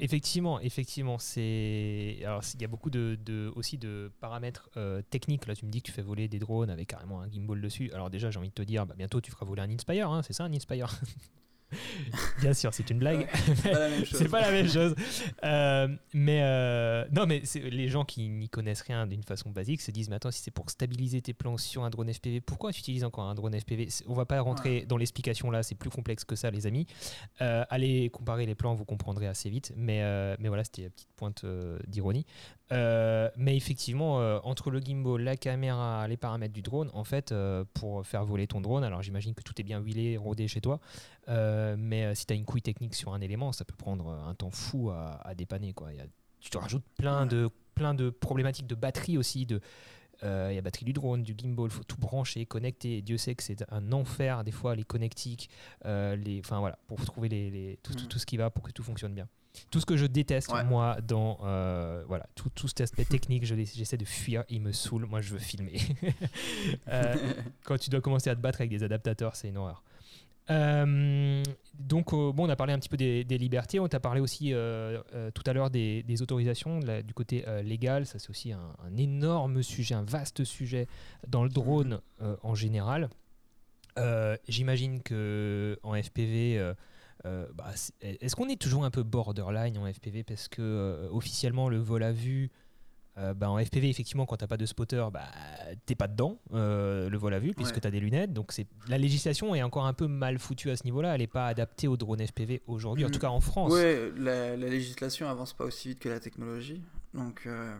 [0.00, 5.46] Effectivement, effectivement, c'est il y a beaucoup de aussi de paramètres euh, techniques.
[5.46, 7.90] Là, tu me dis que tu fais voler des drones avec carrément un gimbal dessus.
[7.92, 10.22] Alors déjà, j'ai envie de te dire, bah, bientôt tu feras voler un Inspire, hein,
[10.22, 10.88] c'est ça un Inspire?
[12.40, 13.28] Bien sûr, c'est une blague.
[14.10, 14.94] c'est pas la même chose.
[15.44, 19.90] Euh, mais euh, non, mais les gens qui n'y connaissent rien d'une façon basique se
[19.90, 22.80] disent Mais attends, si c'est pour stabiliser tes plans sur un drone FPV, pourquoi tu
[22.80, 26.24] utilises encore un drone FPV On va pas rentrer dans l'explication là, c'est plus complexe
[26.24, 26.86] que ça, les amis.
[27.40, 29.72] Euh, allez comparer les plans, vous comprendrez assez vite.
[29.76, 30.02] Mais,
[30.38, 31.44] mais voilà, c'était la petite pointe
[31.86, 32.24] d'ironie.
[32.70, 37.34] Mais effectivement, entre le gimbal, la caméra, les paramètres du drone, en fait,
[37.74, 40.80] pour faire voler ton drone, alors j'imagine que tout est bien huilé, rodé chez toi.
[41.28, 44.08] Euh, mais euh, si tu as une couille technique sur un élément, ça peut prendre
[44.08, 45.72] un temps fou à, dépanner.
[45.72, 45.90] Quoi.
[46.40, 49.46] tu te rajoutes plein de, plein de problématiques de batterie aussi.
[49.46, 49.60] De,
[50.22, 53.02] euh, il y a batterie du drone, du gimbal, il faut tout brancher, connecter.
[53.02, 55.50] Dieu sait que c'est un enfer des fois les connectiques,
[55.84, 58.82] les, enfin voilà, pour trouver les, les tout, tout, ce qui va pour que tout
[58.82, 59.28] fonctionne bien.
[59.70, 61.38] Tout ce que je déteste moi dans
[62.06, 65.06] voilà tout, tout cet aspect technique, j'essaie de fuir, il me saoule.
[65.06, 65.78] Moi je veux filmer.
[67.64, 69.82] quand tu dois commencer à te battre avec des adaptateurs, c'est une horreur.
[70.50, 71.42] Euh,
[71.78, 73.80] donc, euh, bon, on a parlé un petit peu des, libertés.
[73.80, 75.00] On t'a parlé aussi euh,
[75.32, 78.06] tout à l'heure des, autorisations du côté légal.
[78.06, 80.86] Ça, c'est aussi un, énorme sujet, un vaste sujet
[81.26, 82.00] dans le drone
[82.42, 83.08] en général.
[84.48, 86.72] J'imagine que en FPV.
[87.24, 92.02] Bah, est-ce qu'on est toujours un peu borderline en FPV parce que officiellement le vol
[92.02, 92.50] à vue
[93.18, 95.24] euh, bah, en FPV, effectivement, quand tu n'as pas de spotter, bah,
[95.86, 98.32] t'es pas dedans, euh, le vol à vue, puisque tu as des lunettes.
[98.32, 98.52] Donc
[98.88, 101.14] la législation est encore un peu mal foutue à ce niveau-là.
[101.14, 103.72] Elle n'est pas adaptée au drone FPV aujourd'hui, en tout cas en France.
[103.72, 106.82] Oui, la, législation avance pas aussi vite que la technologie.
[107.14, 107.76] Donc, euh,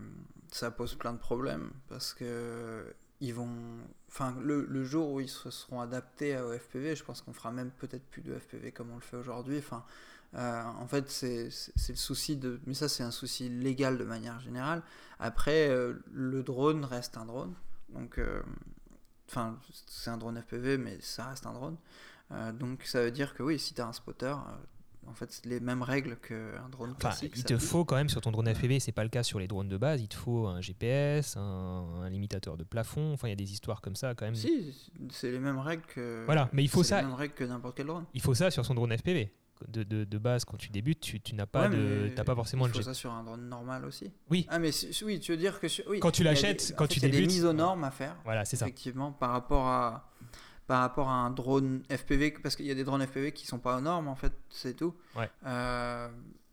[0.51, 3.49] ça pose plein de problèmes parce que ils vont,
[4.07, 7.51] enfin, le, le, jour où ils se seront adaptés au FPV, je pense qu'on fera
[7.51, 9.57] même peut-être plus de FPV comme on le fait aujourd'hui.
[9.59, 9.83] Enfin,
[10.35, 11.49] euh, en fait, c'est
[11.89, 14.83] le souci de, mais ça c'est un souci légal de manière générale.
[15.19, 17.53] Après, euh, le drone reste un drone,
[17.89, 18.41] donc, euh,
[19.27, 21.77] enfin, c'est un drone FPV, mais ça reste un drone.
[22.59, 24.35] donc, ça veut dire que oui, si tu as un spotter
[25.09, 27.33] en fait, c'est les mêmes règles qu'un drone classique.
[27.35, 29.47] il te faut quand même sur ton drone FPV, c'est pas le cas sur les
[29.47, 33.33] drones de base, il te faut un GPS, un, limitateur de plafond, enfin il y
[33.33, 34.35] a des histoires comme ça quand même.
[34.35, 36.23] Si, c'est les mêmes règles que.
[36.25, 37.01] Voilà, mais il faut ça.
[37.01, 38.05] les mêmes règles que n'importe quel drone.
[38.13, 39.31] Il faut ça sur son drone FPV.
[39.67, 42.81] De, de, de base, quand tu débutes, tu, tu n'as pas, de, pas forcément faut
[42.81, 44.09] ça sur un drone normal aussi.
[44.29, 44.47] Oui.
[44.49, 44.69] Ah, mais
[45.03, 45.67] oui, tu veux dire que.
[45.89, 47.15] Oui, quand tu l'achètes, quand tu débutes.
[47.15, 48.15] Il y a des mises aux normes à faire.
[48.23, 48.65] Voilà, c'est ça.
[48.65, 50.09] Effectivement, par rapport à
[50.69, 53.57] par rapport à un drone FPV, parce qu'il y a des drones FPV qui sont
[53.57, 56.07] pas aux normes, en fait, c'est tout, euh,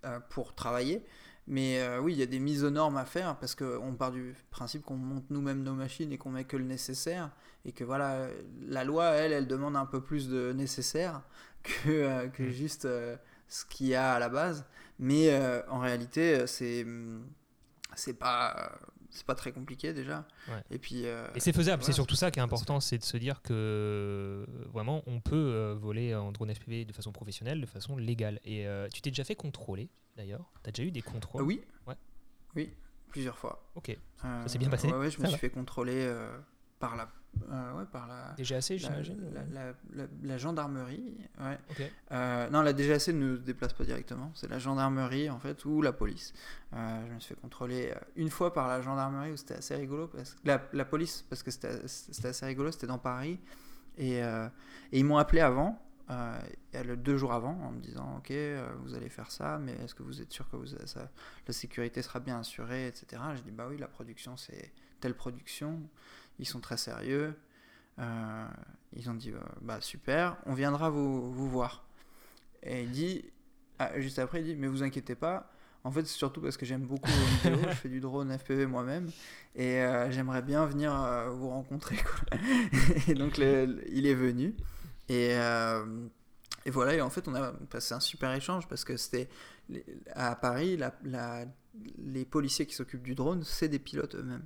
[0.06, 1.04] euh, pour travailler.
[1.48, 4.10] Mais euh, oui, il y a des mises aux normes à faire, parce qu'on part
[4.10, 7.30] du principe qu'on monte nous-mêmes nos machines et qu'on met que le nécessaire,
[7.64, 8.28] et que voilà,
[8.66, 11.22] la loi, elle, elle demande un peu plus de nécessaire
[11.62, 12.50] que, que mm.
[12.50, 12.88] juste
[13.48, 14.66] ce qu'il y a à la base.
[14.98, 15.32] Mais
[15.68, 16.86] en réalité, c'est
[17.94, 18.72] c'est pas
[19.10, 20.26] c'est pas très compliqué déjà.
[20.70, 21.06] Et puis.
[21.06, 21.82] Euh, et c'est faisable.
[21.82, 25.74] c'est surtout ça qui est important, c'est de se dire que vraiment on peut euh,
[25.74, 28.40] voler en drone FPV de façon professionnelle, de façon légale.
[28.44, 30.50] Et euh, tu t'es déjà fait contrôler d'ailleurs?
[30.62, 31.42] Tu as déjà eu des contrôles?
[31.42, 31.60] Oui.
[31.86, 31.94] Ouais.
[32.54, 32.72] Oui,
[33.10, 33.70] plusieurs fois.
[33.74, 33.96] Ok.
[34.20, 34.88] ça s'est bien passé?
[34.88, 36.12] Ouais, je me suis fait contrôler
[36.78, 37.08] par la
[37.50, 39.20] euh, ouais, par la DGAC, j'imagine
[39.54, 41.16] la, la, gendarmerie.
[41.38, 41.58] Ouais.
[42.12, 45.82] Euh, non, la DGAC ne se déplace pas directement, c'est la gendarmerie en fait ou
[45.82, 46.32] la police.
[46.74, 50.08] Euh, je me suis fait contrôler une fois par la gendarmerie où c'était assez rigolo,
[50.08, 53.38] parce que, la, police parce que c'était assez rigolo, c'était dans Paris
[53.98, 54.48] et, et
[54.92, 55.78] ils m'ont appelé avant.
[56.08, 58.32] le deux jours avant en me disant ok
[58.82, 61.10] vous allez faire ça mais est-ce que vous êtes sûr que vous ça,
[61.46, 65.80] la sécurité sera bien assurée etc j'ai dit bah oui la production c'est telle production
[66.38, 67.34] ils sont très sérieux.
[67.98, 68.46] Euh,
[68.94, 71.84] ils ont dit euh, bah super, on viendra vous, vous voir.
[72.62, 73.24] Et il dit,
[73.78, 75.50] ah, juste après, il dit mais vous inquiétez pas.
[75.84, 78.66] En fait, c'est surtout parce que j'aime beaucoup vos vidéos, je fais du drone FPV
[78.66, 79.08] moi-même
[79.54, 80.92] et euh, j'aimerais bien venir
[81.36, 81.96] vous rencontrer.
[83.08, 84.54] et donc, il est venu
[85.08, 85.36] et,
[86.64, 86.94] et, voilà.
[86.94, 89.28] Et en fait, on a passé un super échange parce que c'était
[90.12, 91.44] à Paris, la, la,
[91.98, 94.44] les policiers qui s'occupent du drone, c'est des pilotes eux-mêmes.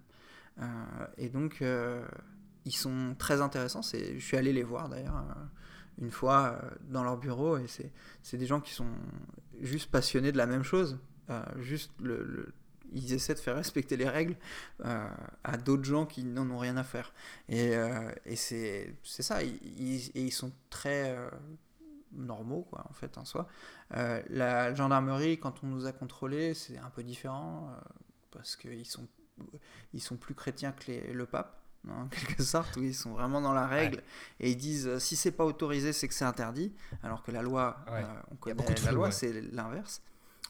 [0.59, 0.65] Euh,
[1.17, 2.07] et donc, euh,
[2.65, 3.83] ils sont très intéressants.
[3.83, 5.35] Je suis allé les voir d'ailleurs euh,
[5.99, 7.67] une fois dans leur bureau et
[8.23, 8.91] c'est des gens qui sont
[9.61, 10.99] juste passionnés de la même chose.
[11.59, 11.93] juste
[12.93, 14.37] ils essaient de faire respecter les règles
[14.83, 17.13] à d'autres gens qui n'en ont rien à faire.
[17.49, 17.75] Et,
[18.35, 21.17] c'est ça, ils, et ils sont très
[22.13, 23.47] normaux, en fait, en soi.
[23.91, 27.71] la gendarmerie, quand on nous a contrôlés, c'est un peu différent,
[28.31, 29.07] parce qu'ils sont
[29.93, 33.55] ils sont plus chrétiens que le pape en quelque sorte, où ils sont vraiment dans
[33.55, 34.03] la règle
[34.39, 37.43] et ils disent euh, si c'est pas autorisé, c'est que c'est interdit, alors que la
[37.43, 40.03] loi, euh, on connaît la loi, c'est l'inverse.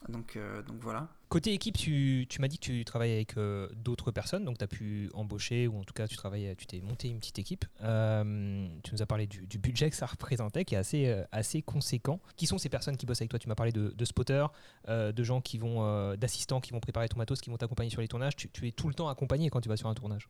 [0.08, 1.08] Donc, euh, donc voilà.
[1.28, 3.36] Côté équipe, tu, tu m'as dit que tu travailles avec
[3.76, 6.80] d'autres personnes, donc tu as pu embaucher, ou en tout cas tu travailles, tu t'es
[6.80, 7.64] monté une petite équipe.
[7.78, 12.20] tu nous as parlé du, budget que ça représentait, qui est assez, assez conséquent.
[12.36, 13.38] Qui sont ces personnes qui bossent avec toi?
[13.38, 14.50] Tu m'as parlé de, de spotters,
[14.88, 18.08] de gens qui vont, d'assistants qui vont préparer ton matos, qui vont t'accompagner sur les
[18.08, 18.34] tournages.
[18.34, 20.28] Tu, tu es tout le temps accompagné quand tu vas sur un tournage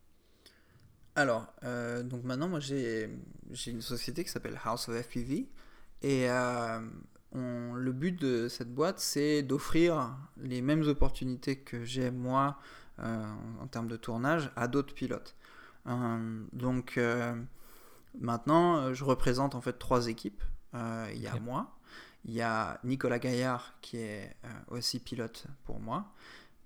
[1.15, 3.09] alors, euh, donc maintenant, moi j'ai
[3.67, 5.49] une société qui s'appelle House of FPV
[6.03, 6.27] et
[7.35, 12.57] euh, le but de cette boîte c'est d'offrir les mêmes opportunités que j'ai moi
[12.99, 13.23] euh,
[13.61, 15.35] en termes de tournage à d'autres pilotes.
[15.85, 16.99] donc
[18.19, 20.43] maintenant, je représente en fait trois équipes.
[20.73, 21.75] Il y a moi,
[22.25, 24.35] il y a Nicolas Gaillard qui est
[24.67, 26.11] aussi pilote pour moi.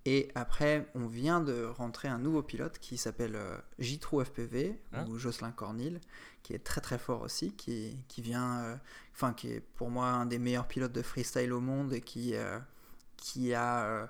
[0.07, 5.03] Et après, on vient de rentrer un nouveau pilote qui s'appelle euh, J-Trou FPV, ah.
[5.05, 5.99] ou Jocelyn Cornil,
[6.43, 8.75] qui est très très fort aussi, qui, qui vient, euh,
[9.13, 12.35] enfin, qui est pour moi un des meilleurs pilotes de freestyle au monde et qui,
[12.35, 12.59] euh,
[13.17, 14.09] qui a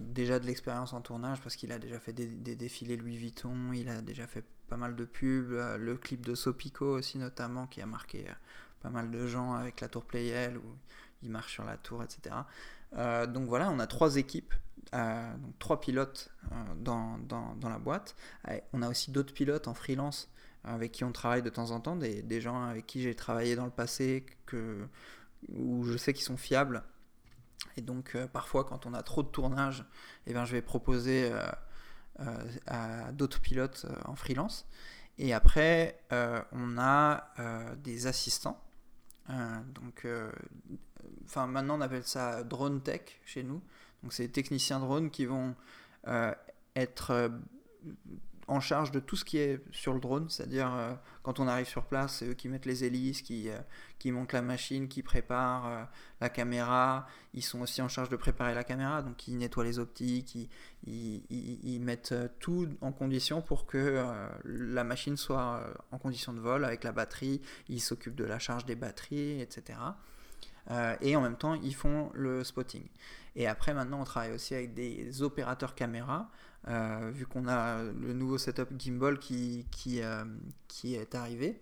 [0.00, 3.88] déjà de l'expérience en tournage parce qu'il a déjà fait des, défilés Louis Vuitton, il
[3.88, 7.86] a déjà fait pas mal de pubs, le clip de Sopico aussi notamment, qui a
[7.86, 8.24] marqué
[8.80, 10.74] pas mal de gens avec la tour Playel où
[11.22, 12.34] il marche sur la tour, etc.
[13.28, 14.54] donc voilà, on a trois équipes
[14.92, 18.16] donc, trois pilotes euh, dans, dans, dans, la boîte.
[18.72, 20.30] on a aussi d'autres pilotes en freelance
[20.64, 23.56] avec qui on travaille de temps en temps, des, des gens avec qui j'ai travaillé
[23.56, 24.86] dans le passé, que,
[25.48, 26.82] où je sais qu'ils sont fiables.
[27.76, 29.84] Et donc euh, parfois quand on a trop de tournage,
[30.26, 34.66] eh bien, je vais proposer euh, à d'autres pilotes en freelance.
[35.18, 36.00] Et après,
[36.52, 37.28] on a
[37.76, 38.62] des assistants.
[39.28, 40.06] donc,
[41.24, 43.62] enfin maintenant on appelle ça drone tech chez nous.
[44.02, 45.54] Donc c'est des techniciens drones qui vont
[46.06, 46.34] euh,
[46.76, 47.30] être
[48.50, 51.68] en charge de tout ce qui est sur le drone, c'est-à-dire euh, quand on arrive
[51.68, 53.56] sur place, c'est eux qui mettent les hélices, qui, euh,
[54.00, 55.84] qui montent la machine, qui préparent euh,
[56.20, 57.06] la caméra.
[57.32, 60.36] Ils sont aussi en charge de préparer la caméra, donc ils nettoient les optiques,
[60.84, 64.04] ils, mettent tout en condition pour que
[64.44, 67.40] la machine soit en condition de vol avec la batterie.
[67.68, 69.78] Ils s'occupent de la charge des batteries, etc.
[71.00, 72.84] et en même temps, ils font le spotting.
[73.36, 76.30] Et après, maintenant, on travaille aussi avec des opérateurs caméra.
[76.68, 79.64] Euh, vu qu'on a le nouveau setup gimbal qui,
[80.02, 80.24] euh,
[80.84, 81.60] est arrivé.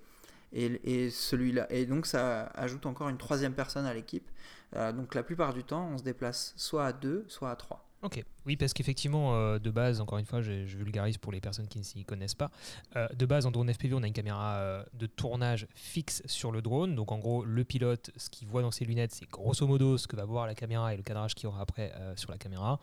[0.53, 4.29] Et donc ça ajoute encore une troisième personne à l'équipe.
[4.77, 7.88] Euh, donc la plupart du temps, on se déplace soit à deux, soit à trois.
[8.01, 11.67] Ok, oui, parce qu'effectivement, euh, de base, encore une fois, je, vulgarise pour les personnes
[11.67, 12.51] qui ne s'y connaissent pas.
[12.95, 16.53] Euh, de base, en drone FPV, on a une caméra euh, de tournage fixe sur
[16.53, 16.95] le drone.
[16.95, 20.07] Donc, en gros, le pilote, ce qu'il voit dans ses lunettes, c'est grosso modo ce
[20.07, 22.79] que va voir la caméra et le cadrage qu'il aura après sur la caméra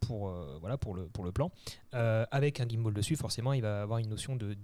[0.00, 1.50] pour, voilà, pour, le, pour le plan.
[1.92, 4.56] avec un gimbal dessus, forcément, il va avoir une notion de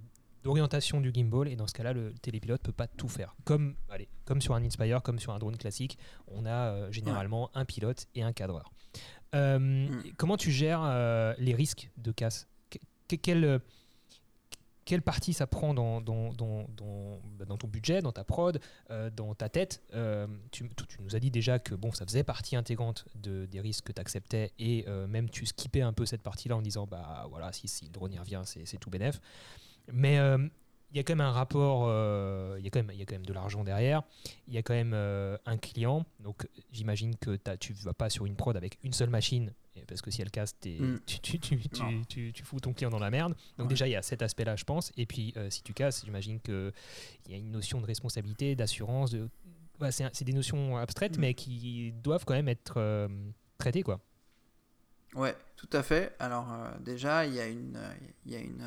[0.43, 4.07] d'orientation du gimbal et dans ce cas-là le télépilote peut pas tout faire comme allez
[4.25, 8.21] comme sur un Inspire comme sur un drone classique on a généralement un pilote et
[8.21, 8.71] un cadreur
[9.33, 10.13] euh, mm.
[10.17, 12.47] Comment tu gères euh, les risques de casse?
[13.21, 13.59] Quelle,
[14.83, 16.65] quelle partie ça prend dans, dans, dans,
[17.37, 18.59] bah, dans, ton budget, dans ta prod,
[18.89, 19.83] euh, dans ta tête?
[20.51, 23.85] Tu, tu, nous as dit déjà que bon, ça faisait partie intégrante de, des risques
[23.85, 27.51] que tu acceptais et même tu skippais un peu cette partie-là en disant bah voilà,
[27.53, 29.21] si, si le drone y revient, c'est tout bénef.
[29.91, 30.19] Mais
[30.95, 33.01] il y a quand même un rapport, euh, il, y a quand même, il y
[33.01, 34.03] a quand même de l'argent derrière,
[34.47, 38.09] il y a quand même euh, un client, donc j'imagine que tu ne vas pas
[38.09, 39.51] sur une prod avec une seule machine,
[39.89, 40.99] parce que si elle casse, mm.
[41.05, 43.35] tu, tu, tu, tu, fous ton client dans la merde.
[43.57, 46.05] Donc déjà, il y a cet aspect-là, je pense, et puis euh, si tu casses,
[46.05, 46.71] j'imagine qu'il
[47.27, 49.27] y a une notion de responsabilité, d'assurance, de...
[49.91, 51.19] c'est des notions abstraites, mm.
[51.19, 53.09] mais qui doivent quand même être
[53.57, 53.99] traitées, quoi.
[55.13, 56.15] Ouais, tout à fait.
[56.19, 56.47] Alors
[56.79, 57.77] déjà, il y a une...
[58.25, 58.63] Il y a une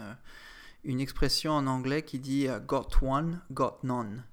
[0.88, 4.24] une expression en anglais qui dit euh, got one, got none.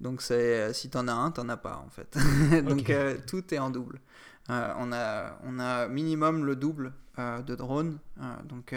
[0.00, 2.16] Donc c'est euh, si t'en as un, t'en as pas en fait.
[2.64, 4.00] Donc euh, tout est en double.
[4.48, 7.98] on, a, on a minimum le double de drones.
[8.44, 8.74] donc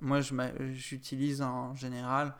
[0.00, 0.20] moi
[0.70, 2.34] j'utilise en général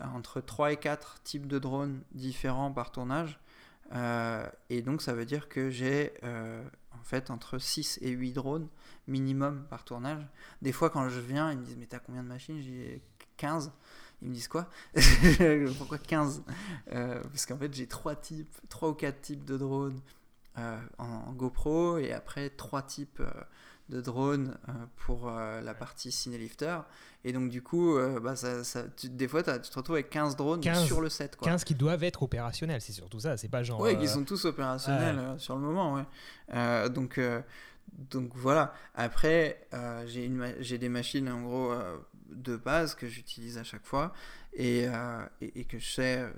[0.00, 3.38] entre 3 et 4 types de drones différents par tournage.
[4.70, 8.68] et donc ça veut dire que j'ai en fait entre 6 et 8 drones
[9.08, 10.26] minimum par tournage.
[10.62, 12.62] Des fois quand je viens, ils me disent mais t'as combien de machines?
[12.62, 13.02] J'ai
[13.36, 13.72] 15.
[14.22, 14.68] Ils me disent quoi?
[15.78, 16.42] Pourquoi 15
[16.92, 20.00] euh, Parce qu'en fait, j'ai trois types, trois ou quatre types de drones
[20.58, 23.30] euh, en, GoPro et après trois types euh,
[23.90, 24.56] de drones
[24.96, 26.78] pour la partie Cinelifter.
[27.24, 30.62] Et donc, du coup, bah, ça, ça, des fois, tu te retrouves avec 15 drones
[30.86, 31.36] sur le set.
[31.36, 31.46] Quoi.
[31.46, 33.36] 15 qui doivent être opérationnels, c'est surtout ça.
[33.36, 33.80] C'est pas genre.
[33.80, 35.94] Oui, ils sont tous opérationnels sur le moment.
[35.94, 36.88] Ouais.
[36.90, 37.20] donc.
[38.10, 38.74] donc voilà.
[38.96, 39.68] Après,
[40.06, 41.72] j'ai des machines en gros
[42.30, 44.12] de base que j'utilise à chaque fois
[44.52, 46.30] et, euh, et, que je sais, euh,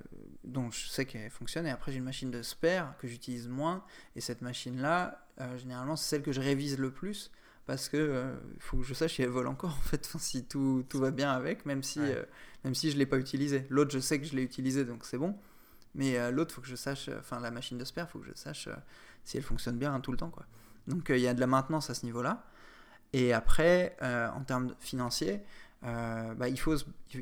[0.44, 1.66] dont je sais qu'elle fonctionne.
[1.66, 3.84] Et après, j'ai une machine de spare que j'utilise moins.
[4.16, 7.30] Et cette machine-là, euh, généralement, c'est celle que je révise le plus
[7.66, 10.84] parce que il faut que je sache si elle vole encore en fait, si tout,
[10.88, 12.00] tout va bien avec, même si,
[12.64, 13.66] même si je ne l'ai pas utilisé.
[13.68, 15.36] L'autre, je sais que je l'ai utilisé, donc c'est bon.
[15.94, 18.26] Mais l'autre, il faut que je sache, enfin la machine de spare, il faut que
[18.26, 18.70] je sache
[19.22, 20.30] si elle fonctionne bien hein, tout le temps.
[20.30, 20.46] Quoi.
[20.86, 22.46] Donc il y a de la maintenance à ce niveau-là.
[23.12, 25.42] Et après, en termes financiers,
[25.84, 26.74] euh, bah, il, faut,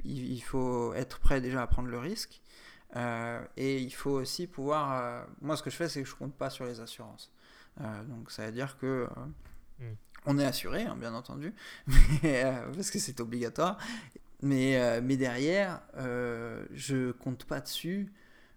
[0.04, 2.40] il, faut être prêt déjà à prendre le risque.
[2.94, 4.92] Euh, et il faut aussi pouvoir.
[4.92, 7.32] Euh, moi, ce que je fais, c'est que je compte pas sur les assurances.
[8.08, 9.06] donc, ça veut dire que.
[9.78, 9.94] Hmm.
[10.28, 11.54] On est assuré, hein, bien entendu,
[12.22, 13.78] parce que c'est obligatoire.
[14.42, 18.12] Mais, mais derrière, je compte pas dessus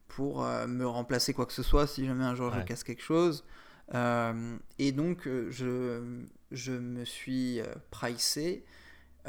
[0.08, 3.46] pour me remplacer quoi que ce soit si jamais un jour je casse quelque chose.
[3.94, 8.66] et donc, je, je me suis pricé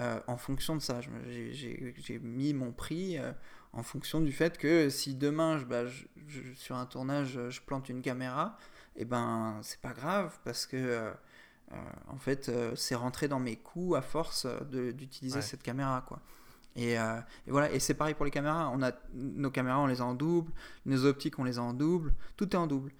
[0.00, 1.00] euh, en fonction de ça.
[1.28, 3.32] J'ai mis mon prix euh,
[3.74, 5.82] en fonction du fait que si demain, je, bah,
[6.54, 8.56] sur un tournage, je plante une caméra,
[8.96, 11.12] et eh ben c'est pas grave parce que euh,
[12.08, 16.20] en fait c'est rentré dans mes coûts à force d'utiliser cette caméra quoi.
[16.76, 16.96] Et,
[17.46, 18.70] voilà, et c'est pareil pour les caméras.
[18.74, 20.52] On a nos caméras, on les a en double,
[20.86, 22.92] nos optiques, on les a en double, tout est en double.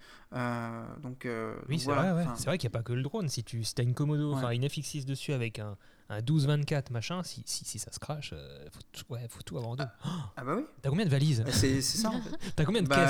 [1.01, 1.27] donc,
[1.69, 3.29] oui, c'est vrai, c'est vrai qu'il n'y a pas que le drone.
[3.29, 5.77] Si tu si as une Komodo, enfin une FX6 dessus avec un,
[6.11, 9.57] un 12-24 machin, si, si, si, ça se crache, euh, faut, tout, ouais, faut tout
[9.57, 9.85] avoir en deux.
[10.03, 10.65] Ah, ah, bah oui.
[10.81, 11.43] T'as combien de valises?
[11.51, 12.37] C'est ça en fait.
[12.55, 13.09] T'as combien de bah, caisses?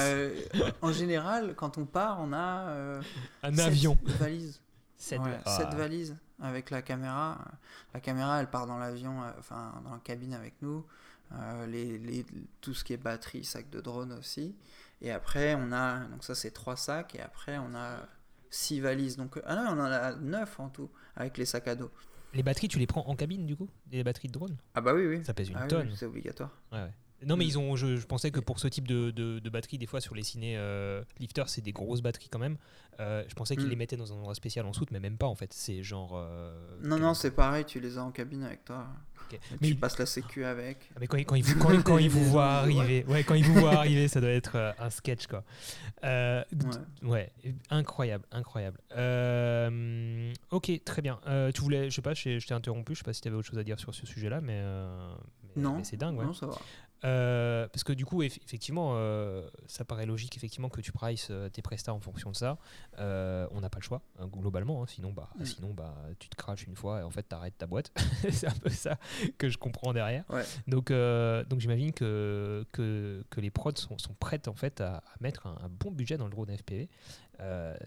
[0.55, 3.01] euh, En général, quand on part, on a euh,
[3.43, 3.97] un avion.
[4.19, 4.61] valises.
[5.01, 5.75] 7 ah.
[5.75, 7.39] valises avec la caméra.
[7.93, 10.85] La caméra, elle part dans l'avion, enfin dans la cabine avec nous.
[11.67, 12.25] les, les,
[12.61, 14.55] tout ce qui est batterie, sac de drone aussi.
[15.01, 18.07] Et après, on a, donc ça c'est trois sacs, et après on a
[18.51, 19.17] six valises.
[19.17, 21.91] Donc, ah non, on en a neuf en tout, avec les sacs à dos.
[22.33, 23.67] Les batteries, tu les prends en cabine du coup?
[23.91, 24.55] Les batteries de drone?
[24.75, 25.25] Ah bah oui, oui.
[25.25, 25.87] Ça pèse une Ah tonne.
[25.89, 26.51] oui, c'est obligatoire.
[26.71, 26.93] Ouais, ouais.
[27.25, 27.47] Non, mais Mm.
[27.47, 27.75] ils ont.
[27.75, 30.23] Je, je pensais que pour ce type de, de, de batterie, des fois sur les
[30.23, 32.57] ciné euh, lifters, c'est des grosses batteries quand même.
[32.99, 33.69] Euh, je pensais qu'ils Mm.
[33.69, 35.53] les mettaient dans un endroit spécial en soute, mais même pas en fait.
[35.53, 36.11] C'est genre.
[36.15, 36.51] euh,
[36.83, 38.87] Non, non, c'est pareil, tu les as en cabine avec toi.
[39.61, 40.89] Mais, tu passes la sécu avec.
[40.93, 43.35] ah, mais quand, ils- quand ils vous, quand, quand ils vous voient arriver, ouais, quand
[43.35, 45.45] ils vous voient arriver, ça doit être euh, un sketch quoi.
[46.03, 46.43] Ouais.
[47.01, 47.31] Ouais,
[47.69, 48.77] incroyable, incroyable.
[50.51, 51.19] Ok, très bien.
[51.53, 53.37] Tu voulais, je sais pas, je, je t'ai interrompu, je sais pas si tu avais
[53.37, 54.61] autre chose à dire sur ce sujet-là, mais,
[55.55, 56.25] mais- Non, c'est dingue, ouais.
[56.25, 56.57] Non, ça va.
[57.03, 61.29] Euh, parce que du coup, eff- effectivement, euh, ça paraît logique effectivement que tu prices
[61.31, 62.57] euh, tes prestats en fonction de ça.
[62.97, 64.83] On n'a pas le choix, hein, globalement.
[64.83, 65.45] hein, sinon, bah, Mm.
[65.45, 67.91] sinon, bah, tu te craches une fois et en fait, t'arrêtes ta boîte.
[68.31, 68.97] c'est un peu ça
[69.37, 70.23] que je comprends derrière.
[70.29, 70.43] Ouais.
[70.67, 75.03] Donc, donc j'imagine que, que, que les prods sont, sont prêtes en fait à, à
[75.21, 76.87] mettre un, un bon budget dans le drone FPV.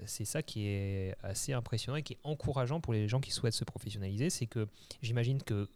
[0.07, 3.55] C'est ça qui est assez impressionnant et qui est encourageant pour les gens qui souhaitent
[3.55, 4.29] se professionnaliser.
[4.31, 4.67] C'est que
[5.03, 5.69] j'imagine que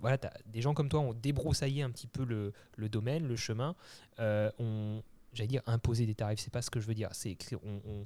[0.00, 3.74] voilà, des gens comme toi ont débroussaillé un petit peu le, le domaine, le chemin,
[4.18, 6.40] euh, ont, j'allais dire, imposé des tarifs.
[6.40, 7.08] C'est pas ce que je veux dire.
[7.12, 8.04] C'est on,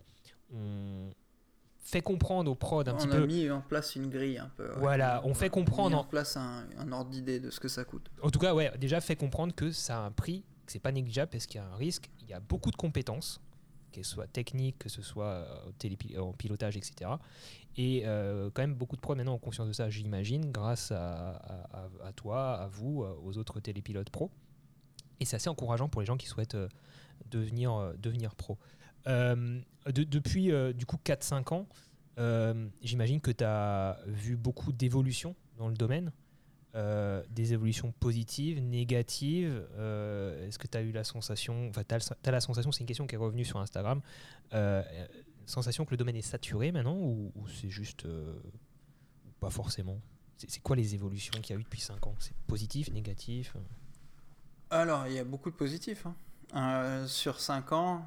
[0.55, 1.11] on
[1.81, 3.27] fait comprendre aux prods un on petit a peu.
[3.27, 4.67] mis en place une grille un peu.
[4.69, 4.79] ouais.
[4.79, 7.61] Voilà, on fait a comprendre mis en- en place un, un ordre d'idée de ce
[7.61, 8.11] que ça coûte.
[8.23, 10.93] En tout cas, ouais, déjà fait comprendre que ça a un prix, que c'est pas
[10.93, 12.09] négligeable parce qu'il y a un risque.
[12.23, 13.41] Il y a beaucoup de compétences,
[13.95, 17.11] qu'elles soient techniques, que ce soit euh, télépi- en pilotage, etc.
[17.77, 21.41] Et euh, quand même, beaucoup de pros maintenant ont conscience de ça, j'imagine, grâce à,
[22.17, 24.31] toi, à vous, euh, aux autres télépilotes pros.
[25.21, 26.69] Et c'est assez encourageant pour les gens qui souhaitent euh,
[27.31, 27.95] devenir, euh,
[28.37, 28.59] pro.
[29.07, 31.69] Euh, de- depuis euh, du coup 4-5 ans,
[32.19, 36.11] euh, j'imagine que tu as vu beaucoup d'évolutions dans le domaine.
[36.75, 41.95] Euh, des évolutions positives, négatives euh, Est-ce que tu as eu la sensation, enfin, tu
[41.95, 44.01] as, la sensation, c'est une question qui est revenue sur Instagram,
[44.55, 44.83] euh,
[45.47, 48.09] sensation que le domaine est saturé maintenant ou, ou c'est juste
[49.39, 50.01] pas forcément?
[50.37, 52.15] C'est quoi les évolutions qu'il y a eu depuis 5 ans?
[52.19, 53.57] C'est positif, négatif?
[54.71, 56.07] Alors, il y a beaucoup de positifs.
[56.53, 57.07] hein.
[57.07, 58.05] Sur 5 ans,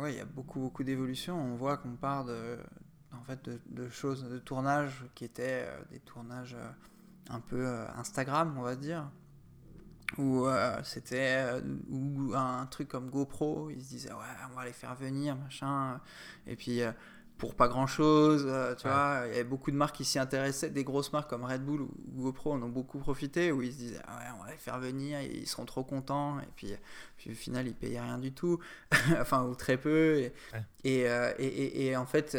[0.00, 1.38] ouais, il y a beaucoup, beaucoup d'évolutions.
[1.38, 2.58] On voit qu'on part de,
[3.12, 6.56] en fait, de, choses, de tournages qui étaient des tournages
[7.30, 9.10] un peu euh, Instagram, on va dire.
[10.16, 11.60] Où euh, c'était euh,
[11.90, 14.18] ou un truc comme GoPro, ils se disaient ouais,
[14.50, 16.00] on va les faire venir, machin.
[16.46, 16.92] Et puis euh,
[17.36, 18.42] pour pas grand chose,
[18.80, 18.92] tu Ouais.
[18.92, 21.62] vois, il y avait beaucoup de marques qui s'y intéressaient, des grosses marques comme Red
[21.62, 24.50] Bull ou GoPro en ont beaucoup profité, où ils se disaient ah ouais, on va
[24.50, 26.40] les faire venir, et ils seront trop contents.
[26.40, 26.72] Et puis,
[27.18, 28.58] puis au final, ils payaient rien du tout,
[29.20, 30.16] enfin, ou très peu.
[30.20, 30.64] Et, Ouais.
[31.38, 32.36] et, et, en fait,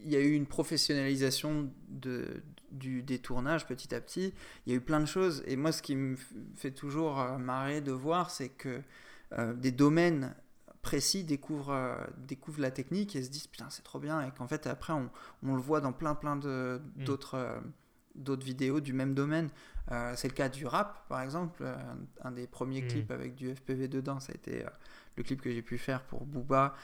[0.00, 4.34] il y a eu une professionnalisation de, du, des tournages petit à petit.
[4.66, 5.42] Il y a eu plein de choses.
[5.46, 6.16] Et moi, ce qui me
[6.56, 8.80] fait toujours euh, marrer de voir, c'est que
[9.38, 10.34] euh, des domaines
[10.82, 14.20] précis découvrent, euh, découvrent la technique et se disent putain, c'est trop bien.
[14.26, 15.10] Et qu'en fait, après, on,
[15.44, 17.04] on le voit dans plein, plein de- Mm.
[17.04, 17.62] d'autres.
[18.14, 19.48] d'autres vidéos du même domaine.
[19.90, 21.64] Euh, c'est le cas du rap, par exemple.
[22.22, 22.86] Un des premiers Mm.
[22.88, 24.68] clips avec du FPV dedans, ça a été euh,
[25.16, 26.74] le clip que j'ai pu faire pour Booba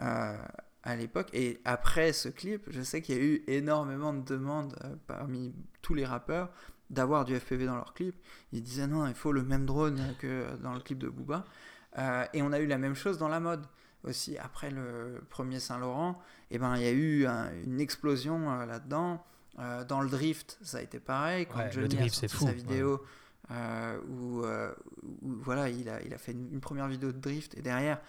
[0.00, 0.38] euh,
[0.90, 1.28] à l'époque.
[1.32, 5.54] Et après ce clip, je sais qu'il y a eu énormément de demandes euh, parmi
[5.82, 6.50] tous les rappeurs
[6.90, 8.14] d'avoir du FPV dans leur clip.
[8.52, 11.44] Ils disaient non, il faut le même drone que dans le clip de Booba.
[11.98, 13.66] Euh, et on a eu la même chose dans la mode
[14.04, 14.38] aussi.
[14.38, 16.18] Après le premier Saint-Laurent,
[16.50, 19.24] eh ben, il y a eu un- une explosion euh, là-dedans.
[19.88, 21.46] Dans le drift, ça a été pareil.
[21.46, 23.02] Quand Ouais, le Johnny a drift, sorti c'est fou, sa vidéo,
[23.50, 24.72] euh, où, euh,
[25.22, 28.00] où, voilà, il a, il a fait une, une première vidéo de drift et derrière,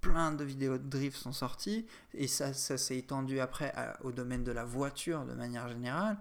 [0.00, 4.12] plein de vidéos de drift sont sorties et ça, ça s'est étendu après à- au
[4.12, 6.16] domaine de la voiture de manière générale.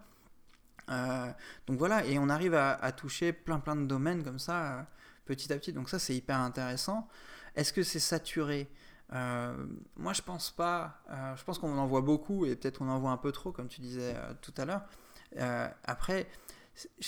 [0.89, 1.31] Euh,
[1.67, 4.81] donc voilà, et on arrive à, à toucher plein plein de domaines comme ça euh,
[5.25, 5.73] petit à petit.
[5.73, 7.07] Donc ça c'est hyper intéressant.
[7.55, 8.69] Est-ce que c'est saturé?
[9.13, 9.53] Euh,
[9.95, 11.01] Moi je pense pas.
[11.35, 13.67] Je pense qu'on en voit beaucoup et peut-être on en voit un peu trop comme
[13.67, 14.81] tu disais tout à l'heure.
[15.83, 16.27] Après,
[16.99, 17.07] je,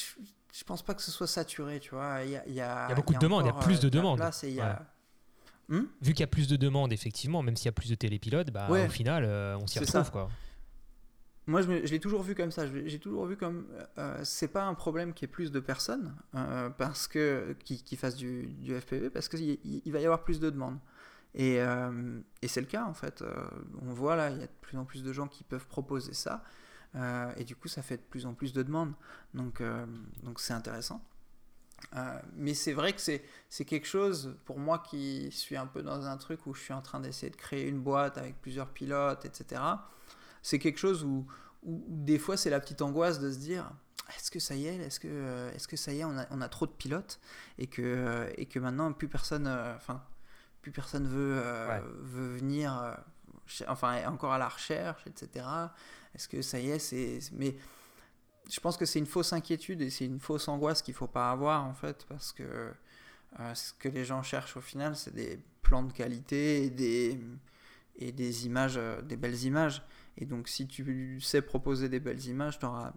[0.51, 2.23] je pense pas que ce soit saturé, tu vois.
[2.23, 3.53] Il y a, il y a, Il y a beaucoup de demandes, il y a
[3.53, 4.17] plus de demandes.
[4.17, 4.85] place et il y a-
[5.69, 7.95] Hmm Vu qu'il y a plus de demandes, effectivement, même s'il y a plus de
[7.95, 8.87] télépilotes, bah, Ouais.
[8.87, 10.03] au final, euh, on s'y retrouve.
[10.03, 10.09] ça.
[10.11, 10.29] Quoi.
[11.47, 12.65] Moi, je, l'ai toujours vu comme ça.
[12.85, 13.65] J'ai toujours vu comme
[13.97, 17.83] euh, c'est pas un problème qu'il y ait plus de personnes euh, parce que qui,
[17.83, 20.77] qui fassent du, du FPV parce qu'il il- va y avoir plus de demandes.
[21.35, 21.57] Et,
[22.41, 23.23] et c'est le cas en fait.
[23.83, 26.13] On voit là, il y a de plus en plus de gens qui peuvent proposer
[26.13, 26.43] ça.
[27.37, 28.93] Et du coup, ça fait de plus en plus de demandes.
[29.35, 29.61] Donc,
[30.23, 31.03] donc c'est intéressant.
[31.95, 36.05] Euh, mais c'est vrai que c'est quelque chose pour moi qui suis un peu dans
[36.05, 39.25] un truc où je suis en train d'essayer de créer une boîte avec plusieurs pilotes,
[39.25, 39.61] etc.
[40.43, 41.25] C'est quelque chose où,
[41.63, 43.71] où des fois c'est la petite angoisse de se dire
[44.15, 46.25] est-ce que ça y est, est-ce que, euh, est-ce que ça y est, on a,
[46.31, 47.19] on a trop de pilotes
[47.57, 50.03] et que, et que maintenant plus personne, euh, enfin
[50.61, 51.83] plus personne veut, euh, Ouais.
[52.01, 52.97] veut venir,
[53.67, 55.45] enfin est encore à la recherche, etc.
[56.15, 57.55] Est-ce que ça y est, c'est, mais
[58.49, 61.31] je pense que c'est une fausse inquiétude et c'est une fausse angoisse qu'il faut pas
[61.31, 62.43] avoir en fait parce que
[63.39, 67.19] euh, ce que les gens cherchent au final c'est des plans de qualité et des
[67.97, 69.83] et des images euh, des belles images.
[70.17, 72.93] Et donc si tu sais proposer des belles images tu auras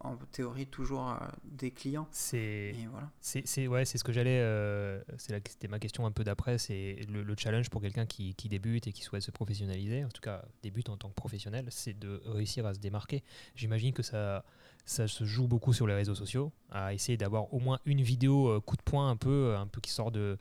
[0.00, 2.08] en théorie toujours euh, des clients.
[2.10, 3.10] C'est voilà.
[3.20, 4.40] c'est ouais, c'est ce que j'allais.
[4.40, 6.58] Euh, c'était ma question un peu d'après.
[6.58, 10.20] C'est le, challenge pour quelqu'un qui, qui, débute et qui souhaite se professionnaliser, en tout
[10.20, 13.22] cas débute en tant que professionnel, c'est de réussir à se démarquer.
[13.54, 14.44] J'imagine que ça
[14.86, 18.48] ça se joue beaucoup sur les réseaux sociaux, à essayer d'avoir au moins une vidéo
[18.48, 20.38] euh, coup de poing un peu, un peu qui sort de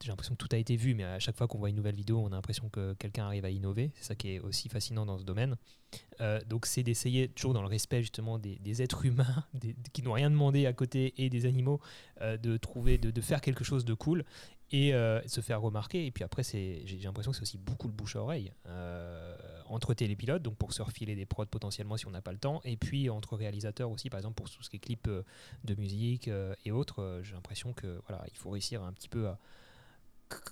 [0.00, 1.94] j'ai l'impression que tout a été vu, mais à chaque fois qu'on voit une nouvelle
[1.94, 3.90] vidéo, on a l'impression que quelqu'un arrive à innover.
[3.96, 5.56] C'est ça qui est aussi fascinant dans ce domaine.
[6.20, 9.44] Euh, donc, c'est d'essayer, toujours dans le respect justement des, êtres humains
[9.92, 11.80] qui n'ont rien demandé à côté et des animaux,
[12.20, 14.24] euh, de trouver, de, faire quelque chose de cool
[14.70, 16.06] et euh, se faire remarquer.
[16.06, 19.36] Et puis après, j'ai l'impression que c'est aussi beaucoup le bouche à oreille euh,
[19.66, 22.60] entre télépilotes, donc pour se refiler des prods potentiellement si on n'a pas le temps,
[22.64, 25.10] et puis entre réalisateurs aussi, par exemple pour tout ce qui est clips
[25.64, 26.30] de musique
[26.64, 27.20] et autres.
[27.22, 29.38] j'ai l'impression que voilà, il faut réussir un petit peu à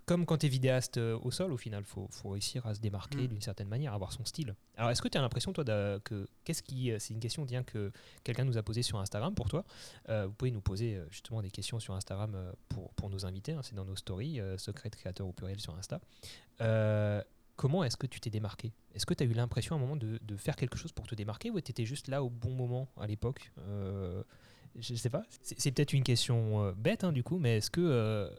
[0.07, 2.81] comme quand tu es vidéaste euh, au sol, au final, il faut, réussir à se
[2.81, 3.27] démarquer mm.
[3.29, 4.55] d'une certaine manière, avoir son style.
[4.77, 6.91] Alors, est-ce que tu as l'impression, toi, que qu'est-ce qui.
[6.91, 7.93] Euh, c'est une question bien que
[8.25, 9.65] quelqu'un nous a posée sur Instagram pour toi.
[10.09, 12.37] Euh, vous pouvez nous poser justement des questions sur Instagram
[12.69, 13.53] pour, pour nous inviter.
[13.53, 16.01] Hein, c'est dans nos stories, secret créateur au pluriel sur Insta.
[17.57, 18.73] comment est-ce que tu t'es démarqué?
[18.95, 21.07] Est-ce que tu as eu l'impression à un moment de, de, faire quelque chose pour
[21.07, 23.53] te démarquer ou tu étais juste là au bon moment à l'époque?
[24.77, 25.23] Je sais pas.
[25.43, 28.31] C'est peut-être une question bête, hein, du coup, mais est-ce que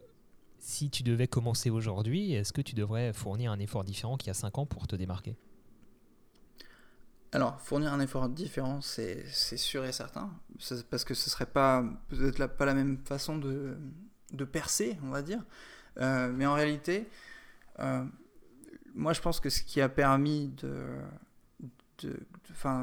[0.61, 4.29] si tu devais commencer aujourd'hui, est-ce que tu devrais fournir un effort différent qu'il y
[4.29, 5.35] a 5 ans pour te démarquer?
[7.33, 9.25] Alors, fournir un effort différent, c'est
[9.57, 10.29] sûr et certain,
[10.89, 13.75] parce que ce serait pas peut-être pas la même façon de,
[14.33, 15.43] de, percer, on va dire.
[15.97, 17.09] Euh, mais en réalité,
[17.79, 18.05] euh,
[18.93, 20.85] moi je pense que ce qui a permis de,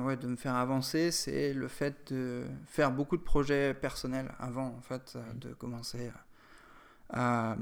[0.04, 4.74] ouais, de me faire avancer, c'est le fait de faire beaucoup de projets personnels avant,
[4.76, 6.27] en fait, de commencer à
[7.10, 7.56] à,